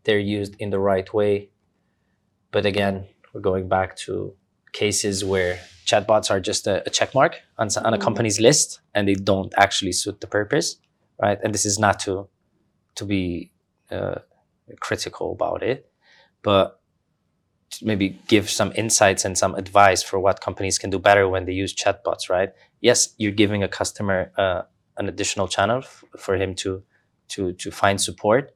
they're 0.04 0.20
used 0.20 0.56
in 0.60 0.70
the 0.72 0.80
right 0.80 1.14
way. 1.14 1.50
But 2.52 2.66
again, 2.66 3.06
we're 3.34 3.42
going 3.42 3.68
back 3.68 3.96
to 4.06 4.34
cases 4.72 5.24
where 5.24 5.60
chatbots 5.86 6.32
are 6.32 6.40
just 6.40 6.66
a, 6.66 6.82
a 6.88 6.90
check 6.90 7.14
mark 7.14 7.42
on, 7.58 7.68
on 7.84 7.94
a 7.94 7.98
mm. 7.98 8.02
company's 8.02 8.40
list 8.40 8.80
and 8.96 9.08
they 9.08 9.16
don't 9.16 9.54
actually 9.58 9.92
suit 9.92 10.22
the 10.22 10.28
purpose, 10.28 10.78
right? 11.22 11.38
And 11.44 11.54
this 11.54 11.66
is 11.66 11.78
not 11.78 12.00
to 12.02 12.28
to 12.96 13.06
be 13.06 13.52
uh, 13.92 14.16
critical 14.80 15.32
about 15.32 15.62
it, 15.62 15.92
but 16.42 16.82
maybe 17.82 18.20
give 18.28 18.50
some 18.50 18.72
insights 18.76 19.24
and 19.24 19.38
some 19.38 19.54
advice 19.56 20.02
for 20.02 20.20
what 20.20 20.42
companies 20.42 20.80
can 20.80 20.90
do 20.90 20.98
better 20.98 21.30
when 21.30 21.46
they 21.46 21.52
use 21.52 21.76
chatbots, 21.76 22.28
right? 22.30 22.54
Yes, 22.82 23.14
you're 23.18 23.32
giving 23.44 23.62
a 23.62 23.68
customer 23.68 24.32
uh, 24.36 24.64
an 24.98 25.08
additional 25.08 25.48
channel 25.48 25.80
f- 25.80 26.04
for 26.18 26.36
him 26.36 26.56
to 26.56 26.84
to 27.30 27.54
to 27.54 27.72
find 27.72 28.00
support, 28.00 28.56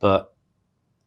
but 0.00 0.34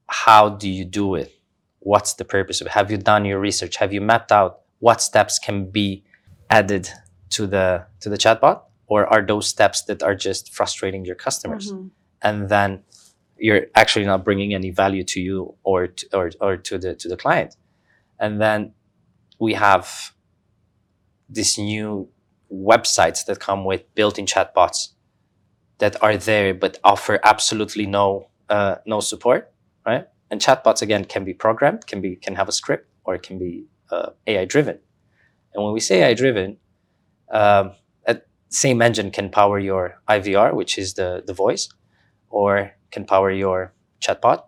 how 0.07 0.49
do 0.49 0.69
you 0.69 0.85
do 0.85 1.15
it? 1.15 1.33
What's 1.79 2.13
the 2.13 2.25
purpose 2.25 2.61
of 2.61 2.67
it? 2.67 2.73
Have 2.73 2.91
you 2.91 2.97
done 2.97 3.25
your 3.25 3.39
research? 3.39 3.77
Have 3.77 3.93
you 3.93 4.01
mapped 4.01 4.31
out 4.31 4.61
what 4.79 5.01
steps 5.01 5.39
can 5.39 5.69
be 5.69 6.03
added 6.49 6.89
to 7.31 7.47
the 7.47 7.85
to 8.01 8.09
the 8.09 8.17
chatbot? 8.17 8.61
Or 8.87 9.05
are 9.05 9.21
those 9.21 9.47
steps 9.47 9.83
that 9.83 10.01
are 10.01 10.15
just 10.15 10.53
frustrating 10.53 11.03
your 11.03 11.15
customers? 11.15 11.73
Mm-hmm. 11.73 11.87
And 12.21 12.49
then 12.49 12.83
you're 13.37 13.67
actually 13.75 14.05
not 14.05 14.23
bringing 14.23 14.53
any 14.53 14.71
value 14.71 15.03
to 15.03 15.19
you 15.19 15.55
or 15.63 15.87
to, 15.87 16.07
or, 16.13 16.31
or 16.39 16.57
to 16.57 16.77
the 16.77 16.95
to 16.95 17.07
the 17.09 17.17
client. 17.17 17.55
And 18.19 18.41
then 18.41 18.73
we 19.39 19.53
have 19.53 20.13
this 21.29 21.57
new 21.57 22.09
websites 22.51 23.25
that 23.25 23.39
come 23.39 23.65
with 23.65 23.83
built-in 23.95 24.25
chatbots 24.25 24.89
that 25.79 26.01
are 26.01 26.17
there 26.17 26.53
but 26.53 26.79
offer 26.83 27.19
absolutely 27.23 27.85
no 27.85 28.29
uh, 28.49 28.75
no 28.85 28.99
support 28.99 29.53
right? 29.87 30.05
And 30.29 30.41
chatbots 30.41 30.81
again 30.81 31.05
can 31.05 31.23
be 31.23 31.33
programmed, 31.33 31.87
can 31.87 32.01
be 32.01 32.17
can 32.17 32.35
have 32.35 32.49
a 32.49 32.51
script, 32.51 32.87
or 33.05 33.15
it 33.15 33.23
can 33.23 33.39
be 33.39 33.65
uh, 33.89 34.09
AI 34.27 34.45
driven. 34.45 34.79
And 35.53 35.63
when 35.63 35.73
we 35.73 35.79
say 35.79 36.03
AI 36.03 36.13
driven, 36.13 36.57
um, 37.31 37.71
same 38.49 38.81
engine 38.81 39.11
can 39.11 39.29
power 39.29 39.59
your 39.59 39.95
IVR, 40.07 40.53
which 40.53 40.77
is 40.77 40.93
the 40.93 41.23
the 41.25 41.33
voice, 41.33 41.69
or 42.29 42.71
can 42.91 43.05
power 43.05 43.31
your 43.31 43.73
chatbot. 44.01 44.41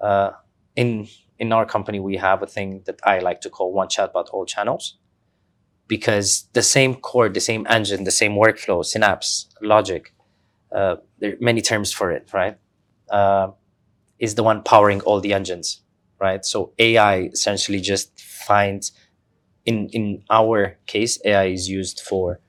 Uh, 0.00 0.30
in 0.76 1.08
in 1.38 1.52
our 1.52 1.66
company, 1.66 2.00
we 2.00 2.16
have 2.16 2.42
a 2.42 2.46
thing 2.46 2.82
that 2.86 3.00
I 3.04 3.18
like 3.20 3.40
to 3.42 3.50
call 3.50 3.72
one 3.72 3.88
chatbot, 3.88 4.26
all 4.32 4.46
channels, 4.46 4.98
because 5.88 6.48
the 6.52 6.62
same 6.62 6.94
core, 6.96 7.28
the 7.28 7.40
same 7.40 7.66
engine, 7.68 8.04
the 8.04 8.10
same 8.10 8.32
workflow, 8.32 8.84
synapse, 8.84 9.48
logic. 9.62 10.12
Uh, 10.74 10.96
there 11.18 11.32
are 11.32 11.36
many 11.40 11.62
terms 11.62 11.92
for 11.92 12.10
it, 12.12 12.30
right? 12.32 12.58
Uh, 13.10 13.48
is 14.18 14.34
the 14.34 14.42
one 14.42 14.62
powering 14.62 15.00
all 15.02 15.20
the 15.20 15.32
engines, 15.32 15.82
right? 16.20 16.44
So 16.44 16.72
AI 16.78 17.16
essentially 17.32 17.80
just 17.80 18.18
finds 18.20 18.92
in 19.64 19.88
in 19.90 20.22
our 20.30 20.78
case, 20.86 21.18
AI 21.24 21.46
is 21.46 21.68
used 21.68 22.00
for 22.00 22.40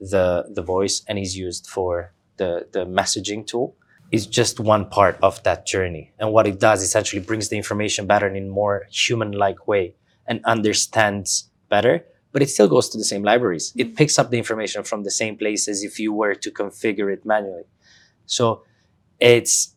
the 0.00 0.46
the 0.54 0.62
voice 0.62 1.02
and 1.08 1.18
is 1.18 1.36
used 1.36 1.66
for 1.66 2.12
the 2.36 2.66
the 2.72 2.86
messaging 2.86 3.46
tool 3.46 3.76
is 4.10 4.26
just 4.26 4.60
one 4.60 4.88
part 4.88 5.18
of 5.22 5.42
that 5.42 5.66
journey. 5.66 6.12
And 6.18 6.32
what 6.32 6.46
it 6.46 6.60
does 6.60 6.82
essentially 6.82 7.20
brings 7.22 7.48
the 7.50 7.56
information 7.56 8.06
better 8.06 8.26
in 8.28 8.36
a 8.36 8.48
more 8.48 8.86
human-like 8.90 9.68
way 9.68 9.94
and 10.26 10.40
understands 10.46 11.50
better, 11.68 12.04
but 12.38 12.44
it 12.44 12.50
still 12.50 12.68
goes 12.68 12.88
to 12.88 12.96
the 12.96 13.02
same 13.02 13.24
libraries. 13.24 13.72
It 13.74 13.96
picks 13.96 14.16
up 14.16 14.30
the 14.30 14.38
information 14.38 14.84
from 14.84 15.02
the 15.02 15.10
same 15.10 15.36
places 15.36 15.82
if 15.82 15.98
you 15.98 16.12
were 16.12 16.36
to 16.36 16.52
configure 16.52 17.12
it 17.12 17.26
manually. 17.26 17.64
So 18.26 18.62
it's 19.18 19.74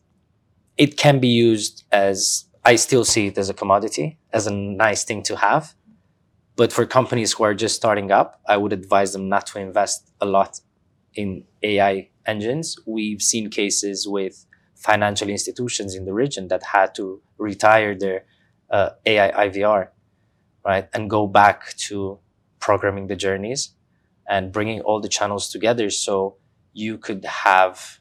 it 0.76 0.96
can 0.96 1.18
be 1.18 1.26
used 1.26 1.82
as 1.90 2.44
I 2.64 2.76
still 2.76 3.04
see 3.04 3.26
it 3.26 3.36
as 3.36 3.50
a 3.50 3.54
commodity, 3.54 4.20
as 4.32 4.46
a 4.46 4.52
nice 4.54 5.02
thing 5.02 5.24
to 5.24 5.34
have. 5.38 5.74
But 6.54 6.72
for 6.72 6.86
companies 6.86 7.32
who 7.32 7.42
are 7.42 7.52
just 7.52 7.74
starting 7.74 8.12
up, 8.12 8.40
I 8.46 8.58
would 8.58 8.72
advise 8.72 9.12
them 9.12 9.28
not 9.28 9.46
to 9.46 9.58
invest 9.58 10.12
a 10.20 10.26
lot 10.26 10.60
in 11.16 11.42
AI 11.64 12.10
engines. 12.26 12.76
We've 12.86 13.22
seen 13.22 13.50
cases 13.50 14.06
with 14.06 14.46
financial 14.76 15.28
institutions 15.28 15.96
in 15.96 16.04
the 16.04 16.12
region 16.12 16.46
that 16.46 16.62
had 16.62 16.94
to 16.94 17.22
retire 17.38 17.96
their 17.98 18.24
uh, 18.70 18.90
AI 19.04 19.48
IVR, 19.48 19.88
right, 20.64 20.88
and 20.94 21.10
go 21.10 21.26
back 21.26 21.76
to 21.88 22.20
programming 22.62 23.08
the 23.08 23.16
journeys 23.16 23.74
and 24.28 24.52
bringing 24.52 24.80
all 24.82 25.00
the 25.00 25.08
channels 25.08 25.50
together 25.50 25.90
so 25.90 26.36
you 26.72 26.96
could 26.96 27.24
have 27.24 28.00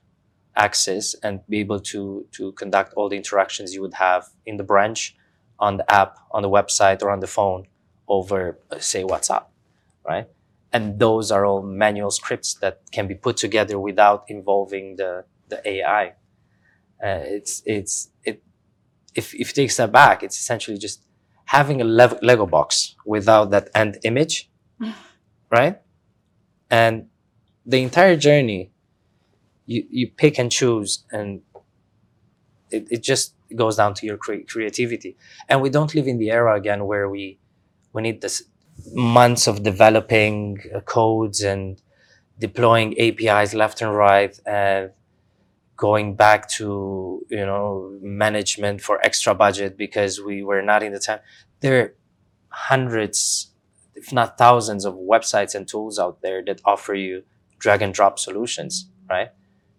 access 0.55 1.15
and 1.23 1.41
be 1.49 1.59
able 1.59 1.79
to 1.79 2.25
to 2.31 2.51
conduct 2.53 2.93
all 2.95 3.09
the 3.09 3.17
interactions 3.17 3.73
you 3.73 3.81
would 3.81 3.95
have 3.95 4.23
in 4.45 4.57
the 4.57 4.63
branch 4.63 5.15
on 5.59 5.77
the 5.77 5.91
app 5.91 6.17
on 6.31 6.41
the 6.43 6.49
website 6.49 7.01
or 7.01 7.09
on 7.09 7.19
the 7.19 7.27
phone 7.27 7.65
over 8.07 8.59
say 8.79 9.03
whatsapp 9.03 9.45
right? 10.07 10.27
And 10.73 10.99
those 10.99 11.31
are 11.31 11.45
all 11.45 11.61
manual 11.61 12.11
scripts 12.11 12.55
that 12.55 12.81
can 12.91 13.07
be 13.07 13.15
put 13.15 13.37
together 13.37 13.77
without 13.79 14.25
involving 14.27 14.95
the 14.95 15.25
the 15.49 15.59
ai 15.67 16.13
uh, 17.03 17.21
it's 17.37 17.61
it's 17.65 18.09
it 18.23 18.41
if, 19.15 19.33
if 19.33 19.49
you 19.49 19.53
take 19.53 19.69
a 19.69 19.73
step 19.73 19.91
back 19.91 20.23
it's 20.23 20.39
essentially 20.39 20.77
just 20.77 21.05
having 21.45 21.81
a 21.81 21.83
lego 21.83 22.45
box 22.45 22.95
without 23.05 23.51
that 23.51 23.69
end 23.75 23.97
image 24.03 24.49
right? 25.49 25.79
And 26.69 27.07
the 27.65 27.83
entire 27.83 28.17
journey 28.17 28.71
you, 29.65 29.85
you 29.89 30.07
pick 30.11 30.39
and 30.39 30.51
choose 30.51 31.05
and 31.11 31.41
it, 32.69 32.87
it 32.89 33.03
just 33.03 33.35
goes 33.55 33.75
down 33.77 33.93
to 33.95 34.05
your 34.05 34.17
cre- 34.17 34.45
creativity. 34.47 35.17
And 35.49 35.61
we 35.61 35.69
don't 35.69 35.93
live 35.93 36.07
in 36.07 36.17
the 36.17 36.31
era 36.31 36.55
again 36.55 36.85
where 36.85 37.09
we 37.09 37.39
we 37.93 38.01
need 38.01 38.21
this 38.21 38.43
months 38.93 39.47
of 39.47 39.63
developing 39.63 40.59
uh, 40.73 40.79
codes 40.81 41.41
and 41.41 41.81
deploying 42.39 42.95
apis 42.99 43.53
left 43.53 43.81
and 43.81 43.95
right 43.95 44.39
and 44.45 44.91
going 45.77 46.15
back 46.15 46.49
to 46.49 47.25
you 47.29 47.45
know 47.45 47.97
management 48.01 48.81
for 48.81 49.01
extra 49.05 49.35
budget 49.35 49.77
because 49.77 50.21
we 50.21 50.43
were 50.43 50.63
not 50.63 50.83
in 50.83 50.93
the 50.93 50.99
time. 50.99 51.19
There 51.61 51.81
are 51.83 51.95
hundreds 52.49 53.50
if 54.01 54.11
not 54.11 54.37
thousands 54.37 54.83
of 54.85 54.95
websites 54.95 55.53
and 55.55 55.67
tools 55.67 55.99
out 55.99 56.21
there 56.21 56.43
that 56.43 56.61
offer 56.65 56.93
you 56.93 57.23
drag 57.59 57.81
and 57.81 57.93
drop 57.93 58.17
solutions 58.17 58.89
right 59.09 59.29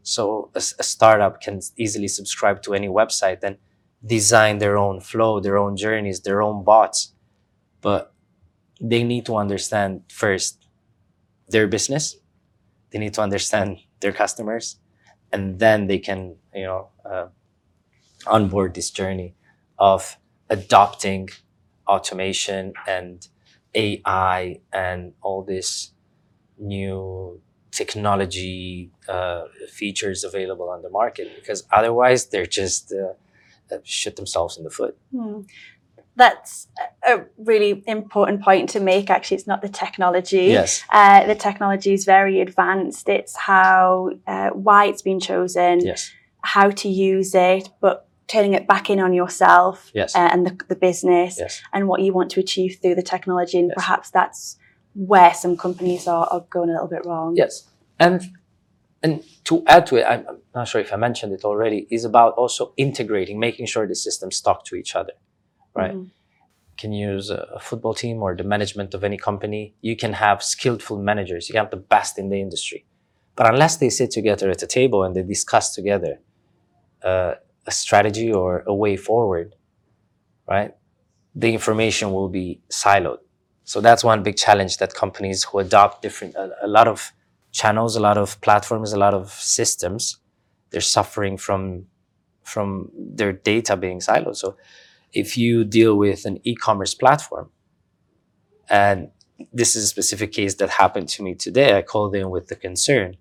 so 0.02 0.50
a, 0.54 0.58
a, 0.58 0.82
startup 0.82 1.40
can 1.40 1.60
easily 1.76 2.08
subscribe 2.08 2.62
to 2.62 2.74
any 2.74 2.88
website 2.88 3.42
and 3.42 3.56
design 4.04 4.58
their 4.58 4.76
own 4.76 5.00
flow, 5.00 5.40
their 5.40 5.56
own 5.56 5.76
journeys, 5.76 6.20
their 6.20 6.42
own 6.42 6.64
bots. 6.64 7.14
But 7.80 8.12
they 8.80 9.04
need 9.04 9.26
to 9.26 9.36
understand 9.36 10.02
first 10.08 10.66
their 11.48 11.68
business. 11.68 12.16
They 12.90 12.98
need 12.98 13.14
to 13.14 13.22
understand 13.22 13.78
their 14.00 14.12
customers, 14.12 14.76
and 15.32 15.58
then 15.58 15.86
they 15.86 15.98
can, 15.98 16.36
you 16.54 16.64
know, 16.64 16.88
uh, 17.04 17.28
onboard 18.26 18.74
this 18.74 18.90
journey 18.90 19.34
of 19.78 20.18
adopting 20.50 21.30
automation 21.86 22.74
and 22.86 23.26
AI 23.74 24.60
and 24.72 25.14
all 25.22 25.42
this 25.42 25.92
new 26.58 27.40
technology 27.70 28.90
uh, 29.08 29.44
features 29.68 30.24
available 30.24 30.68
on 30.68 30.82
the 30.82 30.90
market 30.90 31.34
because 31.34 31.64
otherwise 31.72 32.26
they're 32.26 32.46
just 32.46 32.92
uh, 32.92 33.14
uh 33.74 33.78
shoot 33.82 34.16
themselves 34.16 34.58
in 34.58 34.64
the 34.64 34.70
foot. 34.70 34.96
Hmm. 35.10 35.40
That's 36.14 36.68
a 37.08 37.22
really 37.38 37.82
important 37.86 38.42
point 38.42 38.68
to 38.70 38.80
make. 38.80 39.08
Actually, 39.08 39.38
it's 39.38 39.46
not 39.46 39.62
the 39.62 39.70
technology. 39.70 40.48
Yes, 40.48 40.84
uh, 40.90 41.26
the 41.26 41.34
technology 41.34 41.94
is 41.94 42.04
very 42.04 42.42
advanced. 42.42 43.08
It's 43.08 43.34
how 43.34 44.10
uh, 44.26 44.50
why 44.50 44.86
it's 44.86 45.00
been 45.00 45.20
chosen. 45.20 45.80
Yes, 45.80 46.12
how 46.42 46.70
to 46.70 46.88
use 46.88 47.34
it, 47.34 47.70
but 47.80 48.08
turning 48.28 48.54
it 48.54 48.66
back 48.66 48.90
in 48.90 49.00
on 49.00 49.12
yourself. 49.12 49.90
Yes, 49.94 50.14
uh, 50.14 50.28
and 50.32 50.46
the, 50.46 50.58
the 50.68 50.76
business. 50.76 51.36
Yes. 51.38 51.62
and 51.72 51.88
what 51.88 52.00
you 52.00 52.12
want 52.12 52.30
to 52.32 52.40
achieve 52.40 52.78
through 52.80 52.94
the 52.94 53.02
technology, 53.02 53.58
and 53.58 53.68
yes. 53.68 53.74
perhaps 53.76 54.10
that's 54.10 54.56
where 54.94 55.32
some 55.34 55.56
companies 55.56 56.06
are, 56.06 56.26
are 56.26 56.44
going 56.50 56.68
a 56.68 56.72
little 56.72 56.88
bit 56.88 57.04
wrong. 57.06 57.34
Yes, 57.36 57.68
and 57.98 58.22
and 59.02 59.24
to 59.44 59.62
add 59.66 59.86
to 59.86 59.96
it, 59.96 60.04
I'm, 60.04 60.24
I'm 60.28 60.38
not 60.54 60.68
sure 60.68 60.80
if 60.80 60.92
I 60.92 60.96
mentioned 60.96 61.32
it 61.32 61.44
already, 61.44 61.86
is 61.90 62.04
about 62.04 62.34
also 62.34 62.72
integrating, 62.76 63.38
making 63.40 63.66
sure 63.66 63.86
the 63.86 63.96
systems 63.96 64.40
talk 64.40 64.64
to 64.66 64.76
each 64.76 64.94
other, 64.94 65.14
right? 65.74 65.92
Mm-hmm. 65.92 66.08
Can 66.78 66.92
use 66.92 67.28
a 67.30 67.58
football 67.60 67.94
team 67.94 68.22
or 68.22 68.34
the 68.34 68.44
management 68.44 68.94
of 68.94 69.04
any 69.04 69.18
company. 69.18 69.74
You 69.82 69.94
can 69.94 70.14
have 70.14 70.42
skillful 70.42 70.98
managers. 70.98 71.48
You 71.48 71.56
have 71.58 71.70
the 71.70 71.76
best 71.76 72.18
in 72.18 72.28
the 72.28 72.40
industry, 72.40 72.86
but 73.36 73.46
unless 73.52 73.76
they 73.76 73.90
sit 73.90 74.10
together 74.10 74.50
at 74.50 74.62
a 74.62 74.66
table 74.66 75.04
and 75.04 75.14
they 75.14 75.22
discuss 75.22 75.74
together 75.74 76.20
uh, 77.02 77.34
a 77.66 77.70
strategy 77.70 78.32
or 78.32 78.64
a 78.66 78.74
way 78.74 78.96
forward, 78.96 79.54
right? 80.48 80.74
The 81.34 81.52
information 81.52 82.12
will 82.12 82.28
be 82.28 82.60
siloed 82.70 83.18
so 83.64 83.80
that's 83.80 84.02
one 84.02 84.22
big 84.22 84.36
challenge 84.36 84.78
that 84.78 84.94
companies 84.94 85.44
who 85.44 85.58
adopt 85.58 86.02
different, 86.02 86.34
a, 86.34 86.50
a 86.62 86.66
lot 86.66 86.88
of 86.88 87.12
channels, 87.52 87.96
a 87.96 88.00
lot 88.00 88.18
of 88.18 88.40
platforms, 88.40 88.92
a 88.92 88.98
lot 88.98 89.14
of 89.14 89.30
systems, 89.30 90.18
they're 90.70 90.80
suffering 90.80 91.36
from, 91.36 91.86
from 92.42 92.90
their 92.96 93.32
data 93.32 93.76
being 93.76 94.00
siloed. 94.00 94.36
So 94.36 94.56
if 95.12 95.36
you 95.36 95.64
deal 95.64 95.96
with 95.96 96.24
an 96.24 96.40
e-commerce 96.44 96.94
platform, 96.94 97.50
and 98.68 99.10
this 99.52 99.76
is 99.76 99.84
a 99.84 99.86
specific 99.86 100.32
case 100.32 100.54
that 100.56 100.70
happened 100.70 101.08
to 101.10 101.22
me 101.22 101.34
today, 101.34 101.76
I 101.76 101.82
called 101.82 102.14
in 102.14 102.30
with 102.30 102.48
the 102.48 102.56
concern 102.56 103.16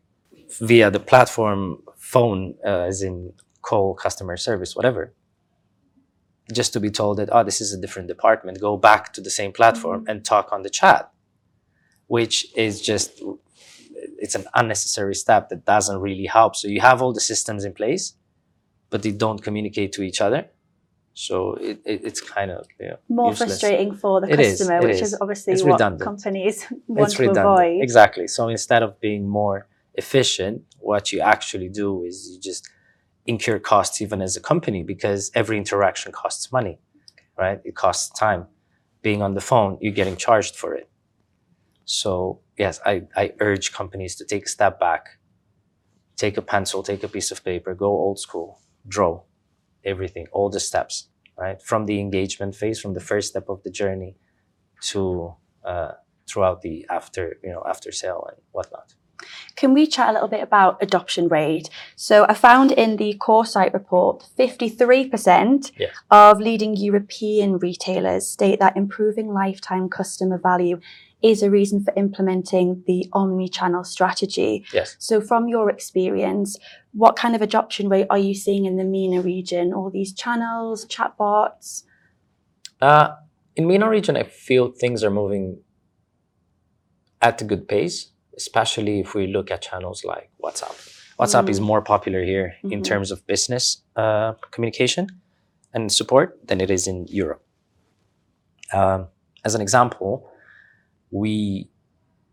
via 0.60 0.90
the 0.90 1.00
platform 1.00 1.84
phone, 1.98 2.56
uh, 2.66 2.82
as 2.82 3.02
in 3.04 3.34
call 3.62 3.94
customer 3.94 4.38
service, 4.38 4.76
whatever 4.76 5.14
just 6.52 6.74
to 6.74 6.80
be 6.80 6.90
told 6.90 7.18
that 7.18 7.30
oh 7.32 7.44
this 7.44 7.62
is 7.62 7.74
a 7.74 7.80
different 7.80 8.08
department 8.08 8.60
go 8.60 8.78
back 8.78 9.14
to 9.14 9.22
the 9.22 9.30
same 9.30 9.52
platform 9.52 10.02
mm-hmm. 10.02 10.10
and 10.10 10.26
talk 10.26 10.52
on 10.52 10.62
the 10.64 10.70
chat 10.70 11.12
which 12.08 12.48
is 12.56 12.82
just 12.82 13.22
it's 14.18 14.36
an 14.36 14.46
unnecessary 14.56 15.16
step 15.16 15.50
that 15.50 15.66
doesn't 15.66 16.00
really 16.00 16.26
help 16.26 16.56
so 16.56 16.68
you 16.68 16.82
have 16.82 17.02
all 17.02 17.14
the 17.14 17.22
systems 17.22 17.64
in 17.64 17.74
place 17.74 18.14
but 18.90 19.04
they 19.04 19.12
don't 19.12 19.42
communicate 19.42 19.92
to 19.94 20.02
each 20.02 20.22
other 20.22 20.46
so 21.14 21.54
it, 21.56 21.82
it 21.86 22.02
it's 22.06 22.22
kind 22.22 22.52
of 22.52 22.66
you 22.80 22.88
know, 22.88 22.98
more 23.10 23.32
useless. 23.32 23.50
frustrating 23.50 23.94
for 23.94 24.22
the 24.22 24.28
it 24.28 24.38
customer 24.38 24.80
is, 24.80 24.86
which 24.86 25.02
is, 25.02 25.14
is 25.14 25.18
obviously 25.22 25.54
it's 25.54 25.64
what 25.64 25.74
redundant. 25.74 26.04
companies 26.04 26.66
want 26.88 27.08
it's 27.08 27.16
to 27.16 27.22
redundant. 27.24 27.46
avoid 27.46 27.84
exactly 27.84 28.28
so 28.28 28.48
instead 28.48 28.82
of 28.82 29.00
being 29.00 29.28
more 29.28 29.68
efficient 29.96 30.64
what 30.80 31.12
you 31.12 31.20
actually 31.20 31.70
do 31.70 32.04
is 32.06 32.32
you 32.32 32.40
just 32.40 32.70
incur 33.26 33.60
costs 33.60 34.02
even 34.02 34.22
as 34.22 34.36
a 34.36 34.42
company 34.42 34.84
because 34.84 35.32
every 35.36 35.58
interaction 35.58 36.12
costs 36.12 36.52
money, 36.52 36.80
right? 37.38 37.60
It 37.64 37.76
costs 37.76 38.10
time. 38.18 38.48
Being 39.02 39.22
on 39.22 39.34
the 39.34 39.42
phone, 39.42 39.78
you're 39.82 39.94
getting 39.94 40.16
charged 40.16 40.56
for 40.56 40.76
it. 40.76 40.90
So 41.86 42.42
yes, 42.58 42.80
I, 42.86 43.04
I 43.16 43.34
urge 43.40 43.74
companies 43.74 44.16
to 44.18 44.26
take 44.26 44.46
a 44.46 44.50
step 44.50 44.80
back, 44.80 45.18
take 46.16 46.38
a 46.38 46.42
pencil, 46.42 46.84
take 46.84 47.04
a 47.04 47.08
piece 47.08 47.32
of 47.32 47.44
paper, 47.44 47.74
go 47.74 47.88
old 47.88 48.20
school, 48.20 48.62
draw 48.88 49.24
everything, 49.84 50.28
all 50.32 50.50
the 50.50 50.60
steps, 50.60 51.10
right? 51.38 51.62
From 51.62 51.86
the 51.86 52.00
engagement 52.00 52.56
phase, 52.56 52.80
from 52.80 52.94
the 52.94 53.00
first 53.00 53.30
step 53.30 53.50
of 53.50 53.64
the 53.64 53.72
journey 53.72 54.16
to 54.90 55.36
uh, 55.66 55.94
throughout 56.30 56.62
the 56.62 56.86
after, 56.90 57.38
you 57.44 57.50
know, 57.52 57.64
after 57.68 57.92
sale 57.92 58.28
and 58.32 58.42
whatnot. 58.52 58.94
Can 59.56 59.74
we 59.74 59.88
chat 59.88 60.10
a 60.10 60.14
little 60.14 60.28
bit 60.28 60.42
about 60.42 60.78
adoption 60.82 61.28
rate? 61.28 61.70
So 61.96 62.26
I 62.28 62.34
found 62.34 62.72
in 62.72 62.98
the 62.98 63.16
Coresight 63.20 63.74
report, 63.74 64.28
53% 64.38 65.72
yes. 65.78 65.94
of 66.10 66.40
leading 66.40 66.76
European 66.76 67.58
retailers 67.58 68.28
state 68.28 68.60
that 68.60 68.78
improving 68.78 69.34
lifetime 69.34 69.90
customer 69.90 70.38
value 70.38 70.80
is 71.22 71.44
a 71.44 71.52
reason 71.52 71.84
for 71.84 71.94
implementing 71.96 72.84
the 72.88 73.08
omni-channel 73.14 73.84
strategy. 73.84 74.66
Yes. 74.74 74.96
So 75.00 75.22
from 75.22 75.48
your 75.48 75.70
experience, 75.70 76.58
what 76.94 77.16
kind 77.16 77.36
of 77.36 77.42
adoption 77.42 77.90
rate 77.90 78.08
are 78.10 78.18
you 78.18 78.34
seeing 78.34 78.66
in 78.66 78.78
the 78.78 78.84
MENA 78.84 79.22
region? 79.22 79.74
All 79.74 79.90
these 79.90 80.14
channels, 80.14 80.86
chatbots? 80.86 81.84
Uh, 82.82 83.16
in 83.56 83.68
MENA 83.68 83.90
region, 83.90 84.18
I 84.18 84.24
feel 84.24 84.72
things 84.72 85.04
are 85.04 85.12
moving 85.12 85.60
at 87.22 87.42
a 87.42 87.46
good 87.46 87.68
pace 87.68 88.11
especially 88.38 89.00
if 89.00 89.14
we 89.14 89.28
look 89.28 89.52
at 89.52 89.62
channels 89.62 90.04
like 90.04 90.30
WhatsApp. 90.44 90.76
WhatsApp 91.20 91.46
mm. 91.46 91.50
is 91.50 91.60
more 91.60 91.82
popular 91.82 92.24
here 92.24 92.56
mm-hmm. 92.58 92.74
in 92.74 92.84
terms 92.84 93.12
of 93.12 93.26
business 93.28 93.84
uh, 93.96 94.34
communication 94.52 95.08
and 95.74 95.92
support 95.92 96.40
than 96.48 96.60
it 96.62 96.72
is 96.72 96.88
in 96.88 97.06
Europe. 97.08 97.44
Um, 98.74 99.08
as 99.44 99.56
an 99.56 99.62
example, 99.62 100.30
we 101.12 101.70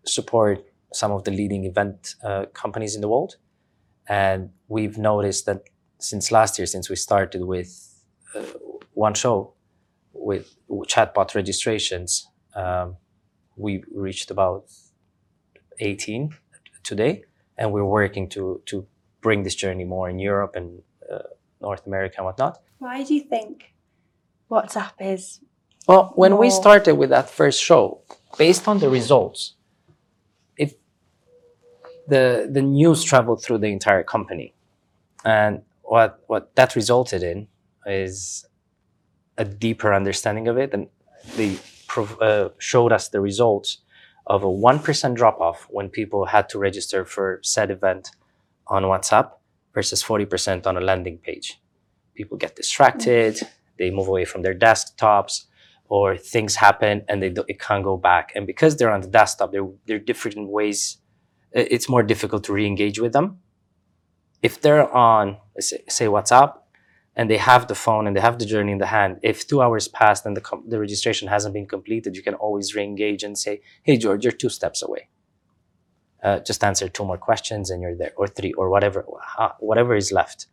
support 0.07 0.65
some 0.93 1.13
of 1.13 1.25
the 1.25 1.31
leading 1.31 1.65
event 1.65 2.15
uh, 2.25 2.47
companies 2.55 2.95
in 2.95 3.01
the 3.01 3.09
world. 3.09 3.37
And 4.09 4.51
we've 4.69 4.97
noticed 4.97 5.47
that 5.47 5.65
since 5.99 6.33
last 6.33 6.59
year, 6.59 6.67
since 6.67 6.89
we 6.89 6.97
started 6.97 7.45
with 7.45 8.03
uh, 8.35 8.43
one 8.95 9.15
show 9.15 9.55
with 10.13 10.55
chatbot 10.87 11.35
registrations, 11.35 12.27
um, 12.55 12.97
we 13.57 13.83
reached 13.93 14.31
about 14.31 14.65
18 15.81 16.35
today. 16.83 17.25
And 17.57 17.73
we're 17.73 17.85
working 17.85 18.29
to, 18.31 18.63
to 18.67 18.87
bring 19.21 19.43
this 19.43 19.55
journey 19.55 19.85
more 19.85 20.09
in 20.09 20.19
Europe 20.19 20.55
and 20.55 20.83
uh, 21.11 21.19
North 21.61 21.87
America 21.87 22.17
and 22.19 22.27
whatnot. 22.27 22.61
Why 22.79 23.03
do 23.03 23.15
you 23.15 23.23
think 23.23 23.73
WhatsApp 24.51 24.93
is? 25.01 25.41
Well, 25.87 26.13
when 26.17 26.37
we 26.37 26.51
started 26.51 26.95
with 26.95 27.11
that 27.11 27.31
first 27.31 27.63
show, 27.63 28.03
based 28.37 28.69
on 28.69 28.79
the 28.79 28.91
results, 28.91 29.55
it 30.57 30.79
the 32.07 32.49
the 32.51 32.63
news 32.63 33.03
traveled 33.03 33.43
through 33.43 33.59
the 33.59 33.69
entire 33.69 34.03
company, 34.03 34.55
and 35.25 35.63
what 35.83 36.23
what 36.27 36.55
that 36.57 36.77
resulted 36.77 37.23
in 37.23 37.49
is 37.87 38.47
a 39.39 39.45
deeper 39.45 39.95
understanding 39.95 40.47
of 40.47 40.59
it, 40.59 40.75
and 40.75 40.89
they 41.37 41.57
prov- 41.87 42.21
uh, 42.21 42.51
showed 42.59 42.93
us 42.93 43.09
the 43.09 43.21
results 43.21 43.79
of 44.29 44.45
a 44.45 44.51
one 44.51 44.79
percent 44.79 45.17
drop 45.17 45.41
off 45.41 45.67
when 45.71 45.89
people 45.89 46.27
had 46.27 46.49
to 46.51 46.59
register 46.59 47.05
for 47.05 47.41
said 47.43 47.71
event 47.71 48.11
on 48.67 48.85
WhatsApp 48.85 49.33
versus 49.75 50.03
forty 50.03 50.27
percent 50.27 50.67
on 50.67 50.77
a 50.77 50.81
landing 50.81 51.19
page. 51.19 51.61
People 52.15 52.37
get 52.37 52.55
distracted, 52.55 53.41
they 53.79 53.91
move 53.91 54.09
away 54.09 54.25
from 54.25 54.43
their 54.43 54.55
desktops, 54.55 55.47
or 55.89 56.17
things 56.17 56.57
happen 56.57 57.05
and 57.09 57.23
they 57.23 57.31
do, 57.31 57.45
it 57.49 57.59
can't 57.59 57.83
go 57.83 57.97
back. 57.97 58.33
And 58.35 58.47
because 58.47 58.77
they're 58.77 58.93
on 58.93 59.01
the 59.01 59.09
desktop, 59.09 59.53
there 59.53 59.67
there 59.87 59.97
are 59.97 60.01
different 60.01 60.49
ways. 60.51 60.99
It's 61.53 61.89
more 61.89 62.03
difficult 62.03 62.45
to 62.45 62.53
re-engage 62.53 63.01
with 63.01 63.13
them. 63.15 63.39
If 64.43 64.61
they're 64.61 64.93
on, 64.95 65.39
say, 65.59 65.83
say 65.89 66.07
WhatsApp, 66.07 66.58
and 67.19 67.29
they 67.29 67.37
have 67.37 67.67
the 67.67 67.75
phone 67.75 68.07
and 68.07 68.17
they 68.17 68.21
have 68.29 68.39
the 68.39 68.47
journey 68.47 68.73
in 68.73 68.79
the 68.79 68.93
hand, 68.99 69.19
if 69.23 69.47
two 69.47 69.61
hours 69.61 69.89
passed 69.89 70.25
and 70.25 70.35
the 70.37 70.41
com- 70.49 70.65
the 70.73 70.79
registration 70.79 71.27
hasn't 71.29 71.53
been 71.53 71.67
completed, 71.67 72.17
you 72.17 72.23
can 72.23 72.35
always 72.35 72.75
re-engage 72.77 73.23
and 73.27 73.37
say, 73.37 73.61
"Hey 73.83 73.97
George, 74.03 74.25
you're 74.25 74.41
two 74.45 74.53
steps 74.59 74.81
away. 74.89 75.03
Uh, 76.23 76.39
just 76.51 76.63
answer 76.71 76.89
two 76.89 77.05
more 77.05 77.19
questions 77.29 77.65
and 77.71 77.83
you're 77.83 77.99
there, 78.03 78.15
or 78.21 78.29
three, 78.29 78.53
or 78.61 78.67
whatever, 78.75 79.01
whatever 79.59 79.95
is 79.97 80.11
left." 80.21 80.47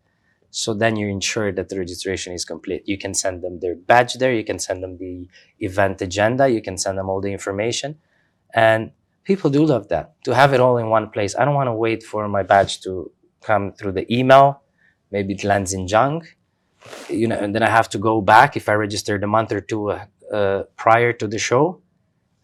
So 0.64 0.74
then 0.74 0.94
you 0.96 1.08
ensure 1.18 1.52
that 1.58 1.68
the 1.70 1.78
registration 1.78 2.34
is 2.34 2.46
complete. 2.46 2.82
You 2.92 2.98
can 2.98 3.14
send 3.14 3.44
them 3.44 3.60
their 3.60 3.76
badge 3.76 4.14
there. 4.22 4.34
You 4.34 4.46
can 4.52 4.60
send 4.68 4.82
them 4.84 4.98
the 4.98 5.28
event 5.60 6.02
agenda. 6.02 6.48
You 6.48 6.62
can 6.68 6.78
send 6.78 6.98
them 6.98 7.10
all 7.10 7.22
the 7.22 7.34
information. 7.40 8.00
And 8.54 8.92
people 9.26 9.50
do 9.58 9.66
love 9.66 9.90
that 9.90 10.06
to 10.24 10.34
have 10.34 10.54
it 10.56 10.62
all 10.62 10.78
in 10.78 10.88
one 10.90 11.10
place. 11.10 11.36
I 11.36 11.44
don't 11.46 11.56
want 11.62 11.68
to 11.68 11.74
wait 11.74 12.02
for 12.04 12.28
my 12.38 12.44
badge 12.44 12.82
to 12.86 13.12
come 13.42 13.74
through 13.74 13.92
the 14.00 14.08
email. 14.18 14.62
Maybe 15.12 15.34
it 15.34 15.44
lands 15.44 15.74
in 15.74 15.88
junk, 15.88 16.38
you 17.10 17.28
know, 17.28 17.38
and 17.38 17.54
then 17.54 17.64
I 17.64 17.70
have 17.70 17.90
to 17.90 17.98
go 17.98 18.22
back 18.22 18.56
if 18.58 18.70
I 18.70 18.74
registered 18.74 19.24
a 19.24 19.28
month 19.28 19.52
or 19.52 19.62
two 19.62 19.92
uh, 19.92 20.06
uh, 20.32 20.64
prior 20.76 21.14
to 21.14 21.28
the 21.28 21.38
show, 21.38 21.82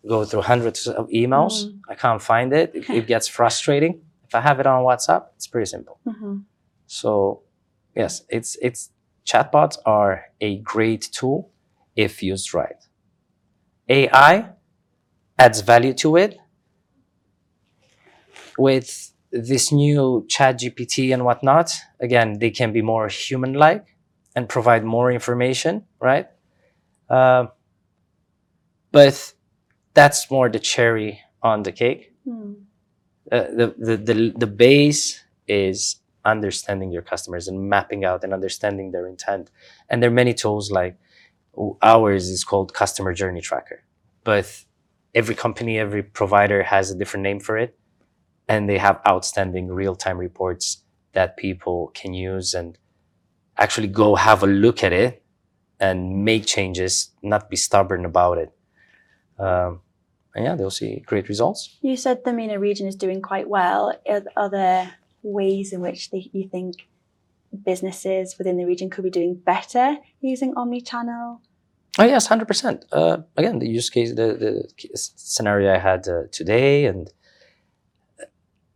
go 0.08 0.26
through 0.26 0.42
hundreds 0.42 0.88
of 0.88 1.08
emails. 1.10 1.66
Mm. 1.66 1.80
I 1.90 1.96
can't 1.96 2.22
find 2.22 2.54
it. 2.54 2.72
it. 2.74 2.90
It 2.90 3.08
gets 3.08 3.28
frustrating. 3.28 4.02
If 4.28 4.36
I 4.36 4.42
have 4.42 4.60
it 4.60 4.68
on 4.68 4.84
WhatsApp, 4.84 5.26
it's 5.36 5.48
pretty 5.48 5.66
simple. 5.66 6.00
Mhm. 6.08 6.44
So, 6.88 7.44
yes, 7.96 8.24
it's 8.30 8.58
it's 8.62 8.92
chatbots 9.26 9.78
are 9.86 10.26
a 10.40 10.58
great 10.60 11.10
tool 11.12 11.52
if 11.96 12.24
used 12.24 12.54
right. 12.54 12.82
AI 13.90 14.50
adds 15.38 15.62
value 15.62 15.94
to 15.96 16.16
it. 16.16 16.38
With 18.58 19.12
this 19.32 19.72
new 19.72 20.26
ChatGPT 20.30 21.14
and 21.14 21.24
whatnot, 21.26 21.72
again, 22.00 22.40
they 22.40 22.52
can 22.52 22.72
be 22.74 22.82
more 22.82 23.08
human-like 23.08 23.91
and 24.36 24.48
provide 24.50 24.84
more 24.84 25.12
information, 25.12 25.86
right? 26.00 26.28
Uh, 27.10 27.48
but 28.92 29.34
that's 29.94 30.30
more 30.32 30.50
the 30.50 30.60
cherry 30.60 31.20
on 31.42 31.64
the 31.64 31.72
cake 31.72 32.14
Hmm. 32.24 32.54
uh, 33.32 33.46
the, 33.56 33.76
the 33.78 33.98
the 33.98 34.34
the 34.38 34.48
base 34.48 35.24
is 35.48 36.02
understanding 36.24 36.92
your 36.92 37.02
customers 37.02 37.48
and 37.48 37.68
mapping 37.70 38.06
out 38.06 38.24
and 38.24 38.34
understanding 38.34 38.92
their 38.92 39.08
intent. 39.08 39.50
And 39.90 40.02
there 40.04 40.10
are 40.10 40.14
many 40.14 40.34
tools 40.36 40.72
like 40.72 40.98
ours 41.82 42.30
is 42.30 42.44
called 42.44 42.74
customer 42.74 43.14
journey 43.14 43.42
tracker, 43.42 43.84
but 44.24 44.66
every 45.16 45.36
company, 45.36 45.80
every 45.80 46.04
provider 46.04 46.64
has 46.64 46.92
a 46.92 46.96
different 46.96 47.24
name 47.24 47.40
for 47.40 47.58
it, 47.58 47.78
and 48.48 48.70
they 48.70 48.78
have 48.78 49.02
outstanding 49.08 49.68
real 49.68 49.96
time 49.96 50.18
reports 50.18 50.84
that 51.14 51.38
people 51.38 51.92
can 51.94 52.14
use 52.14 52.54
and 52.54 52.78
actually 53.58 53.88
go 53.88 54.16
have 54.16 54.44
a 54.44 54.48
look 54.48 54.84
at 54.84 54.94
it 54.94 55.24
and 55.80 56.24
make 56.24 56.46
changes, 56.46 57.12
not 57.22 57.50
be 57.50 57.56
stubborn 57.56 58.06
about 58.06 58.38
it. 58.38 58.52
Um, 59.40 59.82
and 60.36 60.46
yeah, 60.46 60.56
they'll 60.56 60.70
see 60.70 61.04
great 61.06 61.28
results. 61.28 61.78
You 61.82 61.98
said 61.98 62.24
the 62.24 62.34
MENA 62.34 62.60
region 62.60 62.88
is 62.88 62.96
doing 62.96 63.22
quite 63.22 63.50
well. 63.50 63.94
Are, 64.08 64.24
are 64.38 64.50
there 64.50 64.94
ways 65.24 65.74
in 65.74 65.82
which 65.82 66.12
they, 66.12 66.30
you 66.32 66.48
think 66.48 66.88
businesses 67.66 68.38
within 68.38 68.58
the 68.58 68.66
region 68.66 68.90
could 68.90 69.04
be 69.04 69.10
doing 69.10 69.36
better 69.36 69.98
using 70.22 70.54
omni-channel? 70.56 71.42
Oh 72.00 72.06
yes, 72.06 72.28
hundred 72.28 72.48
percent. 72.48 72.86
Uh, 72.92 73.18
again, 73.36 73.60
the 73.60 73.68
use 73.68 73.90
case, 73.90 74.12
the 74.16 74.34
the 74.34 74.70
scenario 74.96 75.74
I 75.74 75.78
had 75.78 76.08
uh, 76.08 76.24
today, 76.32 76.86
and 76.86 77.12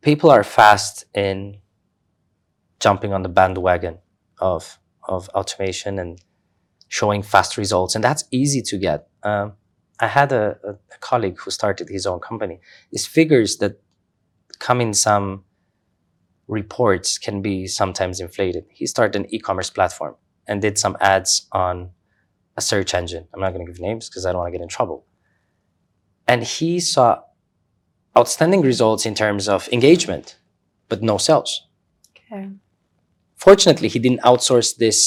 people 0.01 0.29
are 0.29 0.43
fast 0.43 1.05
in 1.13 1.59
jumping 2.81 3.13
on 3.13 3.23
the 3.23 3.29
bandwagon 3.29 3.99
of 4.39 4.79
of 5.07 5.29
automation 5.29 5.99
and 5.99 6.19
showing 6.87 7.21
fast 7.21 7.57
results, 7.57 7.95
and 7.95 8.03
that's 8.03 8.23
easy 8.31 8.61
to 8.61 8.77
get. 8.77 9.07
Um, 9.23 9.53
I 9.99 10.07
had 10.07 10.31
a, 10.31 10.57
a, 10.63 10.97
colleague 10.99 11.39
who 11.39 11.51
started 11.51 11.87
his 11.89 12.05
own 12.05 12.19
company. 12.19 12.59
His 12.91 13.05
figures 13.05 13.57
that 13.57 13.79
come 14.59 14.81
in 14.81 14.93
some 14.93 15.43
reports 16.47 17.17
can 17.17 17.41
be 17.41 17.67
sometimes 17.67 18.19
inflated. 18.19 18.65
He 18.69 18.87
started 18.87 19.15
an 19.15 19.33
e-commerce 19.33 19.69
platform 19.69 20.15
and 20.47 20.61
did 20.61 20.77
some 20.77 20.97
ads 20.99 21.47
on 21.51 21.91
a 22.57 22.61
search 22.61 22.93
engine. 22.93 23.27
I'm 23.33 23.41
not 23.41 23.53
going 23.53 23.65
to 23.65 23.71
give 23.71 23.81
names 23.81 24.09
because 24.09 24.25
I 24.25 24.31
don't 24.31 24.39
want 24.39 24.53
to 24.53 24.57
get 24.57 24.63
in 24.63 24.69
trouble. 24.69 25.05
And 26.27 26.43
he 26.43 26.79
saw 26.79 27.21
outstanding 28.17 28.61
results 28.61 29.05
in 29.05 29.15
terms 29.15 29.47
of 29.47 29.67
engagement, 29.69 30.37
but 30.89 31.01
no 31.01 31.17
sales. 31.17 31.67
Okay. 32.17 32.49
Fortunately, 33.47 33.87
he 33.95 33.99
didn't 34.05 34.21
outsource 34.31 34.69
this 34.83 34.97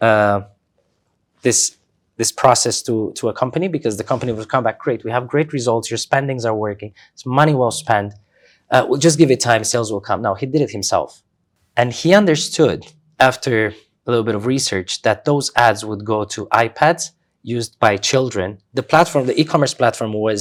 uh, 0.00 0.40
this 1.46 1.58
this 2.20 2.32
process 2.42 2.76
to 2.86 2.94
to 3.18 3.28
a 3.28 3.34
company 3.42 3.68
because 3.76 3.94
the 4.00 4.04
company 4.12 4.32
would 4.36 4.48
come 4.54 4.64
back 4.68 4.78
great. 4.84 5.04
We 5.08 5.12
have 5.16 5.24
great 5.34 5.48
results. 5.58 5.84
Your 5.92 5.98
spendings 6.08 6.44
are 6.48 6.56
working. 6.68 6.90
It's 7.14 7.24
money 7.40 7.54
well 7.62 7.70
spent. 7.84 8.10
Uh, 8.72 8.84
we'll 8.88 9.04
just 9.08 9.18
give 9.18 9.30
it 9.30 9.40
time. 9.50 9.62
Sales 9.72 9.88
will 9.92 10.04
come. 10.08 10.20
Now 10.28 10.34
he 10.40 10.46
did 10.54 10.60
it 10.66 10.70
himself, 10.78 11.22
and 11.80 11.88
he 12.00 12.08
understood 12.22 12.78
after 13.30 13.54
a 14.06 14.10
little 14.10 14.24
bit 14.30 14.34
of 14.34 14.46
research 14.46 14.90
that 15.06 15.24
those 15.24 15.46
ads 15.66 15.80
would 15.88 16.04
go 16.04 16.18
to 16.34 16.46
iPads 16.46 17.02
used 17.42 17.72
by 17.78 17.96
children. 18.10 18.58
The 18.74 18.82
platform, 18.92 19.26
the 19.26 19.40
e-commerce 19.40 19.74
platform, 19.74 20.12
was 20.12 20.40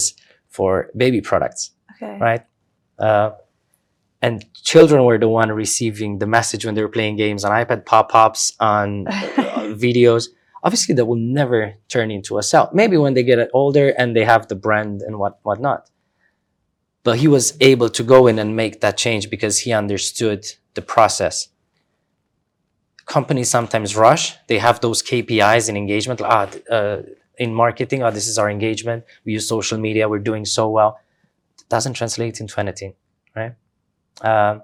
for 0.55 0.69
baby 1.03 1.21
products 1.21 1.62
Okay. 1.95 2.17
right? 2.27 2.43
Uh, 2.97 3.31
and 4.21 4.45
children 4.54 5.04
were 5.04 5.17
the 5.17 5.30
one 5.30 5.51
receiving 5.51 6.19
the 6.19 6.25
message 6.25 6.65
when 6.65 6.75
they 6.75 6.82
were 6.82 6.89
playing 6.89 7.17
games 7.17 7.43
on 7.43 7.51
iPad 7.51 7.86
pop-ups 7.86 8.54
on 8.60 9.08
uh, 9.10 9.73
videos. 9.75 10.30
Obviously, 10.63 10.95
that 10.95 11.06
will 11.06 11.15
never 11.15 11.75
turn 11.89 12.10
into 12.10 12.38
a 12.38 12.43
sale. 12.43 12.69
Maybe 12.73 12.97
when 12.97 13.13
they 13.13 13.23
get 13.23 13.49
older 13.54 13.89
and 13.89 14.15
they 14.15 14.25
have 14.25 14.47
the 14.47 14.56
brand 14.56 15.01
and 15.01 15.19
what 15.19 15.39
whatnot. 15.43 15.89
But 17.04 17.19
he 17.19 17.28
was 17.28 17.56
able 17.62 17.89
to 17.89 18.04
go 18.04 18.25
in 18.25 18.39
and 18.39 18.56
make 18.56 18.82
that 18.82 18.97
change 18.97 19.30
because 19.30 19.60
he 19.60 19.71
understood 19.71 20.45
the 20.73 20.82
process. 20.82 21.49
Companies 23.06 23.49
sometimes 23.49 23.95
rush. 23.95 24.34
They 24.47 24.58
have 24.58 24.82
those 24.82 25.04
KPIs 25.04 25.69
in 25.69 25.78
engagement. 25.78 26.19
Ah, 26.23 26.49
uh, 26.71 27.04
in 27.38 27.54
marketing, 27.54 28.01
oh, 28.01 28.10
this 28.10 28.28
is 28.28 28.39
our 28.39 28.49
engagement. 28.49 29.04
We 29.23 29.34
use 29.34 29.47
social 29.47 29.78
media. 29.78 30.10
We're 30.10 30.17
doing 30.17 30.45
so 30.45 30.69
well 30.69 30.99
doesn't 31.69 31.93
translate 31.93 32.39
into 32.39 32.60
anything, 32.60 32.93
right? 33.36 33.54
Um, 34.21 34.62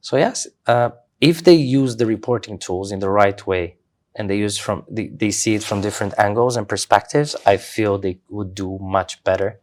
so 0.00 0.16
yes, 0.16 0.46
uh, 0.66 0.90
if 1.20 1.44
they 1.44 1.54
use 1.54 1.96
the 1.96 2.06
reporting 2.06 2.58
tools 2.58 2.92
in 2.92 2.98
the 3.00 3.08
right 3.08 3.44
way 3.46 3.76
and 4.16 4.28
they 4.28 4.36
use 4.36 4.58
from 4.58 4.84
they, 4.90 5.08
they 5.08 5.30
see 5.30 5.54
it 5.54 5.62
from 5.64 5.80
different 5.80 6.14
angles 6.18 6.56
and 6.56 6.68
perspectives, 6.68 7.34
I 7.46 7.56
feel 7.56 7.98
they 7.98 8.18
would 8.28 8.54
do 8.54 8.78
much 8.80 9.22
better. 9.24 9.60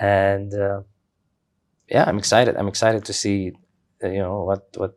And 0.00 0.54
uh, 0.54 0.82
yeah, 1.88 2.04
I'm 2.06 2.18
excited. 2.18 2.56
I'm 2.56 2.68
excited 2.68 3.04
to 3.04 3.12
see, 3.12 3.52
uh, 4.02 4.08
you 4.08 4.18
know, 4.18 4.42
what 4.44 4.68
what 4.76 4.94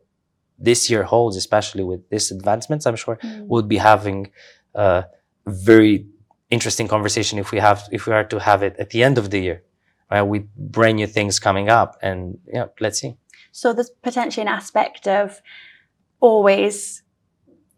this 0.60 0.90
year 0.90 1.04
holds, 1.04 1.38
especially 1.38 1.84
with 1.84 2.10
these 2.10 2.32
advancements. 2.32 2.86
I'm 2.86 2.96
sure 2.96 3.18
Mm. 3.24 3.48
we'll 3.48 3.64
be 3.64 3.78
having 3.78 4.32
a 4.76 5.06
very 5.48 6.08
interesting 6.50 6.88
conversation 6.88 7.40
if 7.40 7.52
we 7.52 7.60
have 7.60 7.88
if 7.92 8.08
we 8.08 8.14
are 8.14 8.26
to 8.26 8.40
have 8.40 8.64
it 8.64 8.76
at 8.80 8.92
the 8.92 9.04
end 9.04 9.18
of 9.18 9.32
the 9.32 9.40
year 9.42 9.64
right, 10.12 10.22
with 10.22 10.48
brand 10.56 10.98
new 10.98 11.08
things 11.08 11.40
coming 11.40 11.70
up. 11.70 11.98
And 12.02 12.40
yeah, 12.52 12.66
let's 12.80 13.00
see. 13.00 13.16
So 13.52 13.74
there's 13.74 13.90
potentially 13.90 14.42
an 14.42 14.48
aspect 14.48 15.08
of 15.08 15.42
always 16.20 17.04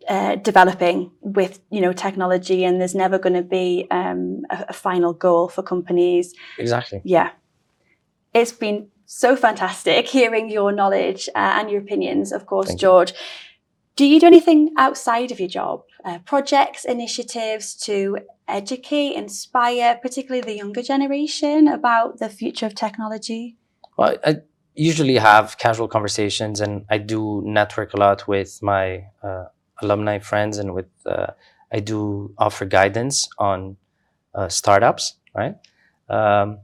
uh, 0.08 0.36
developing 0.36 1.12
with 1.22 1.60
you 1.70 1.82
know 1.82 1.94
technology, 1.94 2.64
and 2.64 2.80
there's 2.80 2.96
never 2.96 3.20
going 3.20 3.36
to 3.36 3.44
be 3.44 3.88
um, 3.92 4.42
a, 4.50 4.66
a 4.70 4.74
final 4.74 5.14
goal 5.14 5.50
for 5.50 5.62
companies. 5.62 6.34
Exactly. 6.58 7.02
Yeah, 7.04 7.32
it's 8.34 8.52
been 8.52 8.88
so 9.06 9.36
fantastic 9.36 10.08
hearing 10.18 10.50
your 10.50 10.72
knowledge 10.72 11.30
uh, 11.36 11.60
and 11.60 11.70
your 11.70 11.82
opinions. 11.82 12.32
Of 12.32 12.46
course, 12.46 12.68
Thank 12.68 12.82
you. 12.82 12.88
George. 12.88 13.14
Do 13.96 14.06
you 14.06 14.20
do 14.20 14.28
anything 14.28 14.74
outside 14.78 15.32
of 15.32 15.40
your 15.40 15.50
job? 15.50 15.84
Uh, 16.06 16.20
projects, 16.20 16.86
initiatives 16.86 17.74
to 17.74 18.20
educate, 18.48 19.16
inspire, 19.16 20.00
particularly 20.02 20.42
the 20.42 20.56
younger 20.56 20.82
generation 20.82 21.68
about 21.68 22.20
the 22.20 22.30
future 22.30 22.66
of 22.66 22.76
technology? 22.76 23.58
Well, 23.98 24.18
I 24.24 24.38
usually 24.76 25.18
have 25.18 25.58
casual 25.58 25.88
conversations, 25.88 26.62
and 26.62 26.86
I 26.90 27.00
do 27.00 27.42
network 27.44 27.94
a 27.94 27.98
lot 27.98 28.28
with 28.28 28.62
my 28.62 29.06
uh, 29.24 29.46
alumni 29.82 30.20
friends, 30.20 30.60
and 30.60 30.74
with 30.74 30.86
uh, 31.06 31.28
I 31.72 31.80
do 31.80 32.34
offer 32.38 32.66
guidance 32.66 33.28
on 33.40 33.78
uh, 34.36 34.50
startups, 34.50 35.16
right? 35.36 35.56
Um, 36.10 36.60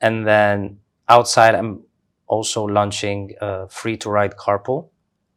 and 0.00 0.26
then 0.26 0.78
outside, 1.08 1.54
I'm 1.54 1.82
also 2.28 2.64
launching 2.64 3.34
a 3.40 3.68
free-to-ride 3.68 4.36
carpool 4.36 4.88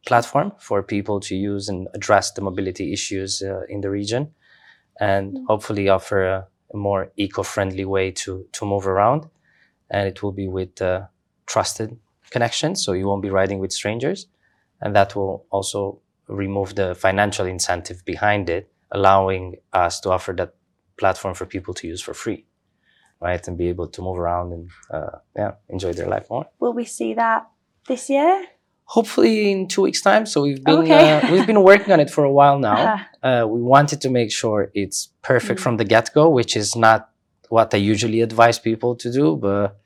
platform 0.06 0.52
for 0.60 0.84
people 0.84 1.20
to 1.20 1.36
use 1.36 1.70
and 1.70 1.88
address 1.94 2.32
the 2.34 2.42
mobility 2.42 2.94
issues 2.94 3.42
uh, 3.42 3.62
in 3.70 3.82
the 3.82 3.90
region, 3.90 4.34
and 5.00 5.34
Mm. 5.34 5.46
hopefully 5.48 5.90
offer 5.90 6.26
a, 6.26 6.48
a 6.74 6.78
more 6.78 7.12
eco-friendly 7.16 7.86
way 7.86 8.12
to 8.12 8.46
to 8.52 8.66
move 8.66 8.88
around. 8.88 9.30
And 9.90 10.08
it 10.08 10.22
will 10.24 10.34
be 10.34 10.48
with 10.48 10.82
uh, 10.82 11.02
trusted 11.46 11.98
connections, 12.32 12.84
so 12.84 12.94
you 12.94 13.08
won't 13.08 13.22
be 13.22 13.30
riding 13.30 13.62
with 13.62 13.72
strangers, 13.72 14.28
and 14.80 14.96
that 14.96 15.16
will 15.16 15.46
also 15.50 16.00
remove 16.28 16.74
the 16.76 16.96
financial 16.96 17.46
incentive 17.48 18.04
behind 18.06 18.50
it, 18.50 18.72
allowing 18.90 19.56
us 19.86 20.00
to 20.02 20.10
offer 20.12 20.34
that 20.36 20.54
platform 20.96 21.34
for 21.36 21.46
people 21.46 21.74
to 21.74 21.88
use 21.88 22.02
for 22.02 22.14
free, 22.14 22.46
right, 23.22 23.48
and 23.48 23.58
be 23.58 23.70
able 23.70 23.88
to 23.88 24.02
move 24.02 24.18
around 24.20 24.54
and 24.54 24.70
uh, 24.90 25.20
yeah, 25.36 25.52
enjoy 25.70 25.94
their 25.94 26.08
life 26.08 26.30
more. 26.30 26.46
Will 26.60 26.74
we 26.74 26.86
see 26.86 27.14
that 27.16 27.48
this 27.88 28.10
year? 28.10 28.46
Hopefully 28.86 29.52
in 29.52 29.68
two 29.68 29.82
weeks' 29.82 30.02
time. 30.02 30.26
So 30.26 30.42
we've 30.44 30.64
been 30.64 30.80
Okay. 30.80 31.12
uh, 31.20 31.32
we've 31.32 31.48
been 31.48 31.64
working 31.64 31.92
on 31.94 32.00
it 32.00 32.10
for 32.10 32.24
a 32.24 32.32
while 32.32 32.60
now. 32.60 32.94
Uh-huh. 32.94 33.28
Uh, 33.28 33.48
we 33.48 33.62
wanted 33.62 34.02
to 34.02 34.10
make 34.10 34.32
sure 34.32 34.70
it's 34.74 35.10
perfect 35.22 35.60
Mm. 35.60 35.64
from 35.64 35.78
the 35.78 35.86
get 35.86 36.14
go, 36.14 36.30
which 36.30 36.56
is 36.56 36.76
not 36.76 37.10
what 37.50 37.74
I 37.74 37.78
usually 37.78 38.22
advise 38.22 38.60
people 38.60 38.96
to 38.98 39.12
do. 39.12 39.36
But 39.38 39.78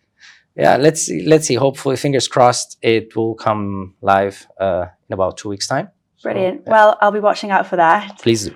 yeah, 0.55 0.77
let's 0.77 1.01
see. 1.03 1.21
Let's 1.25 1.45
see. 1.47 1.55
Hopefully, 1.55 1.95
fingers 1.97 2.27
crossed, 2.27 2.77
it 2.81 3.15
will 3.15 3.36
come 3.36 3.93
live 4.01 4.47
uh, 4.60 4.86
in 5.07 5.13
about 5.13 5.38
two 5.38 5.49
weeks' 5.49 5.67
time. 5.67 5.89
So, 6.17 6.29
Brilliant. 6.31 6.62
yeah, 6.65 6.71
Well, 6.71 6.97
I'll 6.99 7.12
be 7.12 7.19
watching 7.19 7.51
out 7.51 7.67
for 7.67 7.75
that. 7.75 8.19
please 8.23 8.45
do. 8.49 8.55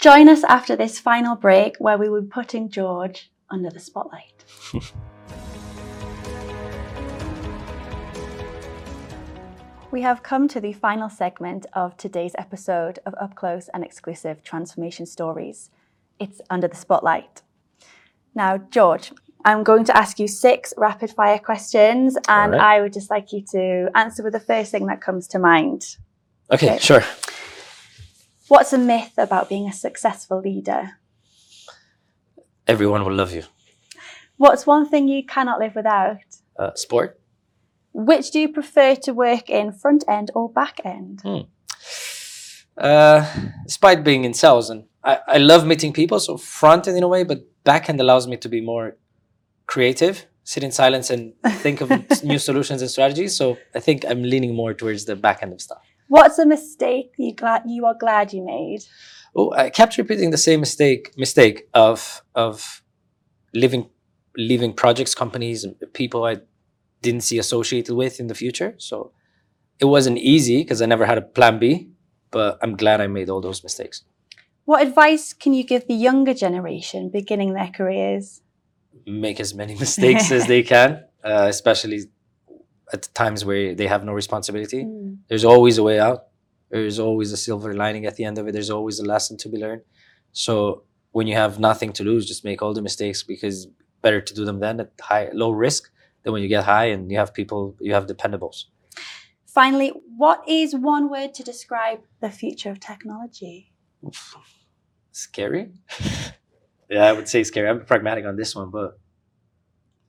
Join 0.00 0.28
us 0.28 0.42
after 0.44 0.76
this 0.76 0.98
final 0.98 1.36
break 1.36 1.76
where 1.78 1.96
we 1.98 2.08
will 2.08 2.22
be 2.22 2.28
putting 2.28 2.68
George 2.70 3.30
under 3.50 3.70
the 3.70 3.80
spotlight. 3.80 4.44
we 9.90 10.02
have 10.02 10.22
come 10.22 10.48
to 10.48 10.60
the 10.60 10.72
final 10.72 11.08
segment 11.08 11.66
of 11.72 11.96
today's 11.96 12.32
episode 12.36 12.98
of 13.06 13.14
Up 13.20 13.34
Close 13.34 13.68
and 13.72 13.82
Exclusive 13.82 14.42
Transformation 14.42 15.06
Stories. 15.06 15.70
It's 16.18 16.40
Under 16.50 16.68
the 16.68 16.76
Spotlight. 16.76 17.42
Now, 18.34 18.58
George, 18.58 19.12
I'm 19.44 19.62
going 19.64 19.84
to 19.84 19.96
ask 19.96 20.18
you 20.18 20.28
six 20.28 20.74
rapid 20.76 21.10
fire 21.10 21.38
questions, 21.38 22.16
and 22.28 22.54
Alright. 22.54 22.60
I 22.60 22.80
would 22.82 22.92
just 22.92 23.10
like 23.10 23.32
you 23.32 23.42
to 23.52 23.88
answer 23.94 24.22
with 24.22 24.34
the 24.34 24.40
first 24.40 24.70
thing 24.70 24.86
that 24.86 25.00
comes 25.00 25.26
to 25.28 25.38
mind. 25.38 25.96
Okay, 26.52 26.70
Okay. 26.74 26.78
sure. 26.78 27.02
What's 28.48 28.72
a 28.72 28.78
myth 28.78 29.12
about 29.16 29.48
being 29.48 29.68
a 29.68 29.72
successful 29.72 30.40
leader? 30.40 30.98
Everyone 32.66 33.04
will 33.04 33.14
love 33.14 33.32
you. 33.32 33.44
What's 34.36 34.66
one 34.66 34.88
thing 34.88 35.08
you 35.08 35.24
cannot 35.24 35.58
live 35.58 35.74
without? 35.74 36.18
Uh, 36.58 36.74
sport. 36.74 37.17
Which 37.92 38.30
do 38.30 38.40
you 38.40 38.48
prefer 38.48 38.94
to 38.96 39.12
work 39.12 39.48
in, 39.50 39.72
front 39.72 40.04
end 40.08 40.30
or 40.34 40.48
back 40.50 40.80
end? 40.84 41.22
Uh, 42.76 43.26
despite 43.66 44.04
being 44.04 44.24
in 44.24 44.34
sales, 44.34 44.70
and 44.70 44.84
I, 45.02 45.18
I 45.26 45.38
love 45.38 45.66
meeting 45.66 45.92
people, 45.92 46.20
so 46.20 46.36
front 46.36 46.86
end 46.86 46.96
in 46.96 47.02
a 47.02 47.08
way, 47.08 47.24
but 47.24 47.40
back 47.64 47.88
end 47.88 48.00
allows 48.00 48.26
me 48.26 48.36
to 48.36 48.48
be 48.48 48.60
more 48.60 48.96
creative, 49.66 50.26
sit 50.44 50.62
in 50.62 50.70
silence, 50.70 51.10
and 51.10 51.32
think 51.64 51.80
of 51.80 51.90
new 52.22 52.38
solutions 52.38 52.82
and 52.82 52.90
strategies. 52.90 53.36
So 53.36 53.58
I 53.74 53.80
think 53.80 54.04
I'm 54.08 54.22
leaning 54.22 54.54
more 54.54 54.74
towards 54.74 55.06
the 55.06 55.16
back 55.16 55.42
end 55.42 55.52
of 55.52 55.60
stuff. 55.60 55.82
What's 56.08 56.38
a 56.38 56.46
mistake 56.46 57.12
you 57.18 57.34
glad 57.34 57.62
you 57.66 57.84
are 57.84 57.94
glad 57.94 58.32
you 58.32 58.44
made? 58.44 58.84
Oh, 59.36 59.52
I 59.52 59.70
kept 59.70 59.98
repeating 59.98 60.30
the 60.30 60.38
same 60.38 60.60
mistake 60.60 61.12
mistake 61.16 61.68
of 61.74 62.22
of 62.34 62.82
leaving 63.54 63.90
leaving 64.36 64.72
projects, 64.72 65.14
companies, 65.14 65.64
and 65.64 65.74
people 65.92 66.24
I 66.24 66.36
didn't 67.02 67.22
see 67.22 67.38
associated 67.38 67.94
with 67.94 68.20
in 68.20 68.26
the 68.26 68.34
future. 68.34 68.74
So 68.78 69.12
it 69.78 69.84
wasn't 69.84 70.18
easy 70.18 70.62
because 70.62 70.82
I 70.82 70.86
never 70.86 71.06
had 71.06 71.18
a 71.18 71.22
plan 71.22 71.58
B, 71.58 71.88
but 72.30 72.58
I'm 72.62 72.76
glad 72.76 73.00
I 73.00 73.06
made 73.06 73.30
all 73.30 73.40
those 73.40 73.62
mistakes. 73.62 74.04
What 74.64 74.82
advice 74.86 75.32
can 75.32 75.54
you 75.54 75.64
give 75.64 75.86
the 75.86 75.94
younger 75.94 76.34
generation 76.34 77.08
beginning 77.10 77.54
their 77.54 77.68
careers? 77.74 78.42
Make 79.06 79.40
as 79.40 79.54
many 79.54 79.74
mistakes 79.86 80.30
as 80.30 80.46
they 80.46 80.62
can, 80.62 81.04
uh, 81.24 81.46
especially 81.48 82.00
at 82.92 83.08
times 83.14 83.44
where 83.44 83.74
they 83.74 83.86
have 83.86 84.04
no 84.04 84.12
responsibility. 84.12 84.86
There's 85.28 85.44
always 85.44 85.78
a 85.78 85.82
way 85.82 85.98
out. 85.98 86.24
There's 86.70 86.98
always 86.98 87.32
a 87.32 87.36
silver 87.36 87.72
lining 87.74 88.04
at 88.04 88.16
the 88.16 88.24
end 88.24 88.36
of 88.38 88.46
it. 88.46 88.52
There's 88.52 88.70
always 88.70 88.98
a 88.98 89.04
lesson 89.04 89.36
to 89.38 89.48
be 89.48 89.56
learned. 89.56 89.82
So 90.32 90.82
when 91.12 91.26
you 91.26 91.34
have 91.34 91.58
nothing 91.58 91.92
to 91.94 92.04
lose, 92.04 92.26
just 92.26 92.44
make 92.44 92.60
all 92.60 92.74
the 92.74 92.82
mistakes 92.82 93.22
because 93.22 93.68
better 94.02 94.20
to 94.20 94.34
do 94.34 94.44
them 94.44 94.60
then 94.60 94.80
at 94.80 94.92
high 95.00 95.28
low 95.32 95.50
risk 95.50 95.90
when 96.32 96.42
you 96.42 96.48
get 96.48 96.64
high 96.64 96.86
and 96.86 97.10
you 97.10 97.18
have 97.18 97.32
people 97.34 97.76
you 97.80 97.94
have 97.94 98.06
dependables. 98.06 98.64
Finally, 99.46 99.92
what 100.16 100.42
is 100.46 100.74
one 100.74 101.10
word 101.10 101.34
to 101.34 101.42
describe 101.42 102.00
the 102.20 102.30
future 102.30 102.70
of 102.70 102.78
technology? 102.80 103.72
Scary? 105.12 105.70
yeah, 106.90 107.04
I 107.04 107.12
would 107.12 107.28
say 107.28 107.42
scary. 107.44 107.68
I'm 107.68 107.84
pragmatic 107.84 108.24
on 108.24 108.36
this 108.36 108.54
one, 108.54 108.70
but 108.70 108.98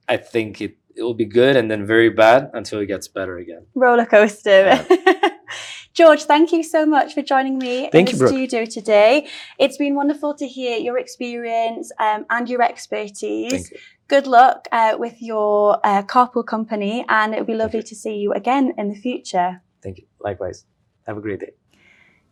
I 0.08 0.16
think 0.18 0.60
it, 0.60 0.76
it 0.94 1.02
will 1.02 1.14
be 1.14 1.24
good 1.24 1.56
and 1.56 1.70
then 1.70 1.86
very 1.86 2.10
bad 2.10 2.50
until 2.52 2.80
it 2.80 2.86
gets 2.86 3.08
better 3.08 3.38
again. 3.38 3.66
Roller 3.74 4.06
coaster. 4.06 4.86
George, 5.94 6.22
thank 6.22 6.52
you 6.52 6.62
so 6.62 6.86
much 6.86 7.14
for 7.14 7.22
joining 7.22 7.58
me 7.58 7.90
Thank 7.90 7.94
in 7.94 8.06
you, 8.06 8.12
the 8.12 8.18
Brooke. 8.18 8.30
studio 8.30 8.64
today. 8.64 9.28
It's 9.58 9.76
been 9.76 9.94
wonderful 9.94 10.34
to 10.34 10.46
hear 10.46 10.78
your 10.78 10.96
experience 10.98 11.90
um, 11.98 12.24
and 12.30 12.48
your 12.48 12.62
expertise. 12.62 13.72
Good 14.10 14.26
luck 14.26 14.66
uh, 14.72 14.96
with 14.98 15.22
your 15.22 15.78
uh, 15.86 16.02
carpool 16.02 16.44
company, 16.44 17.04
and 17.08 17.32
it 17.32 17.38
would 17.38 17.46
be 17.46 17.54
lovely 17.54 17.84
to 17.84 17.94
see 17.94 18.16
you 18.16 18.32
again 18.32 18.72
in 18.76 18.88
the 18.88 18.96
future. 18.96 19.62
Thank 19.84 19.98
you. 19.98 20.06
Likewise. 20.18 20.64
Have 21.06 21.16
a 21.16 21.20
great 21.20 21.38
day. 21.38 21.52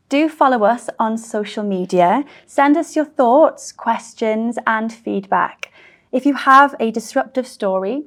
Do 0.09 0.29
follow 0.29 0.65
us 0.65 0.91
on 0.99 1.17
social 1.17 1.63
media. 1.63 2.25
Send 2.47 2.77
us 2.77 2.97
your 2.97 3.05
thoughts, 3.05 3.71
questions, 3.71 4.59
and 4.67 4.93
feedback. 4.93 5.71
If 6.11 6.27
you 6.27 6.35
have 6.35 6.75
a 6.81 6.91
disruptive 6.91 7.47
story, 7.47 8.07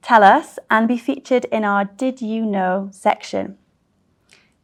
tell 0.00 0.22
us 0.22 0.60
and 0.70 0.86
be 0.86 0.96
featured 0.96 1.44
in 1.46 1.64
our 1.64 1.86
Did 1.86 2.20
You 2.20 2.46
Know 2.46 2.88
section. 2.92 3.58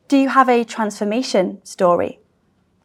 Do 0.06 0.16
you 0.16 0.28
have 0.28 0.48
a 0.48 0.62
transformation 0.62 1.58
story? 1.64 2.20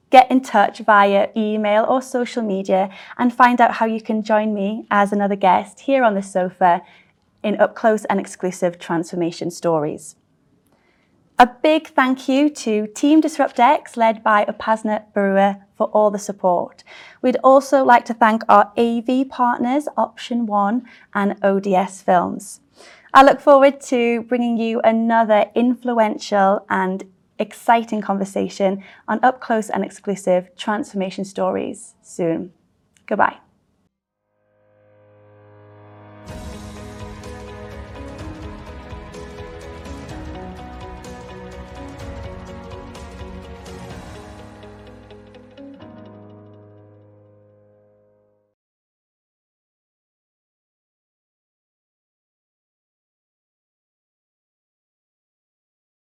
Get 0.09 0.29
in 0.31 0.41
touch 0.41 0.79
via 0.79 1.29
email 1.37 1.85
or 1.87 2.01
social 2.01 2.41
media 2.41 2.89
and 3.17 3.33
find 3.33 3.61
out 3.61 3.75
how 3.75 3.85
you 3.85 4.01
can 4.01 4.23
join 4.23 4.53
me 4.53 4.85
as 4.89 5.11
another 5.11 5.35
guest 5.35 5.81
here 5.81 6.03
on 6.03 6.15
the 6.15 6.23
sofa 6.23 6.81
in 7.43 7.59
up 7.59 7.75
close 7.75 8.05
and 8.05 8.19
exclusive 8.19 8.79
transformation 8.79 9.51
stories. 9.51 10.15
A 11.37 11.47
big 11.47 11.87
thank 11.87 12.27
you 12.27 12.49
to 12.49 12.87
Team 12.87 13.21
DisruptX, 13.21 13.95
led 13.95 14.21
by 14.23 14.43
Upasna 14.43 15.05
Barua, 15.13 15.61
for 15.77 15.87
all 15.87 16.11
the 16.11 16.19
support. 16.19 16.83
We'd 17.21 17.37
also 17.41 17.85
like 17.85 18.03
to 18.05 18.13
thank 18.13 18.43
our 18.49 18.73
AV 18.77 19.29
partners, 19.29 19.87
Option 19.95 20.45
One 20.45 20.85
and 21.13 21.37
ODS 21.41 22.01
Films. 22.01 22.59
I 23.13 23.23
look 23.23 23.39
forward 23.39 23.79
to 23.83 24.23
bringing 24.23 24.57
you 24.57 24.81
another 24.81 25.45
influential 25.55 26.65
and 26.69 27.05
exciting 27.39 28.01
conversation 28.01 28.83
on 29.07 29.19
up 29.23 29.41
close 29.41 29.69
and 29.69 29.83
exclusive 29.83 30.55
transformation 30.55 31.25
stories 31.25 31.95
soon. 32.01 32.53
Goodbye. 33.07 33.37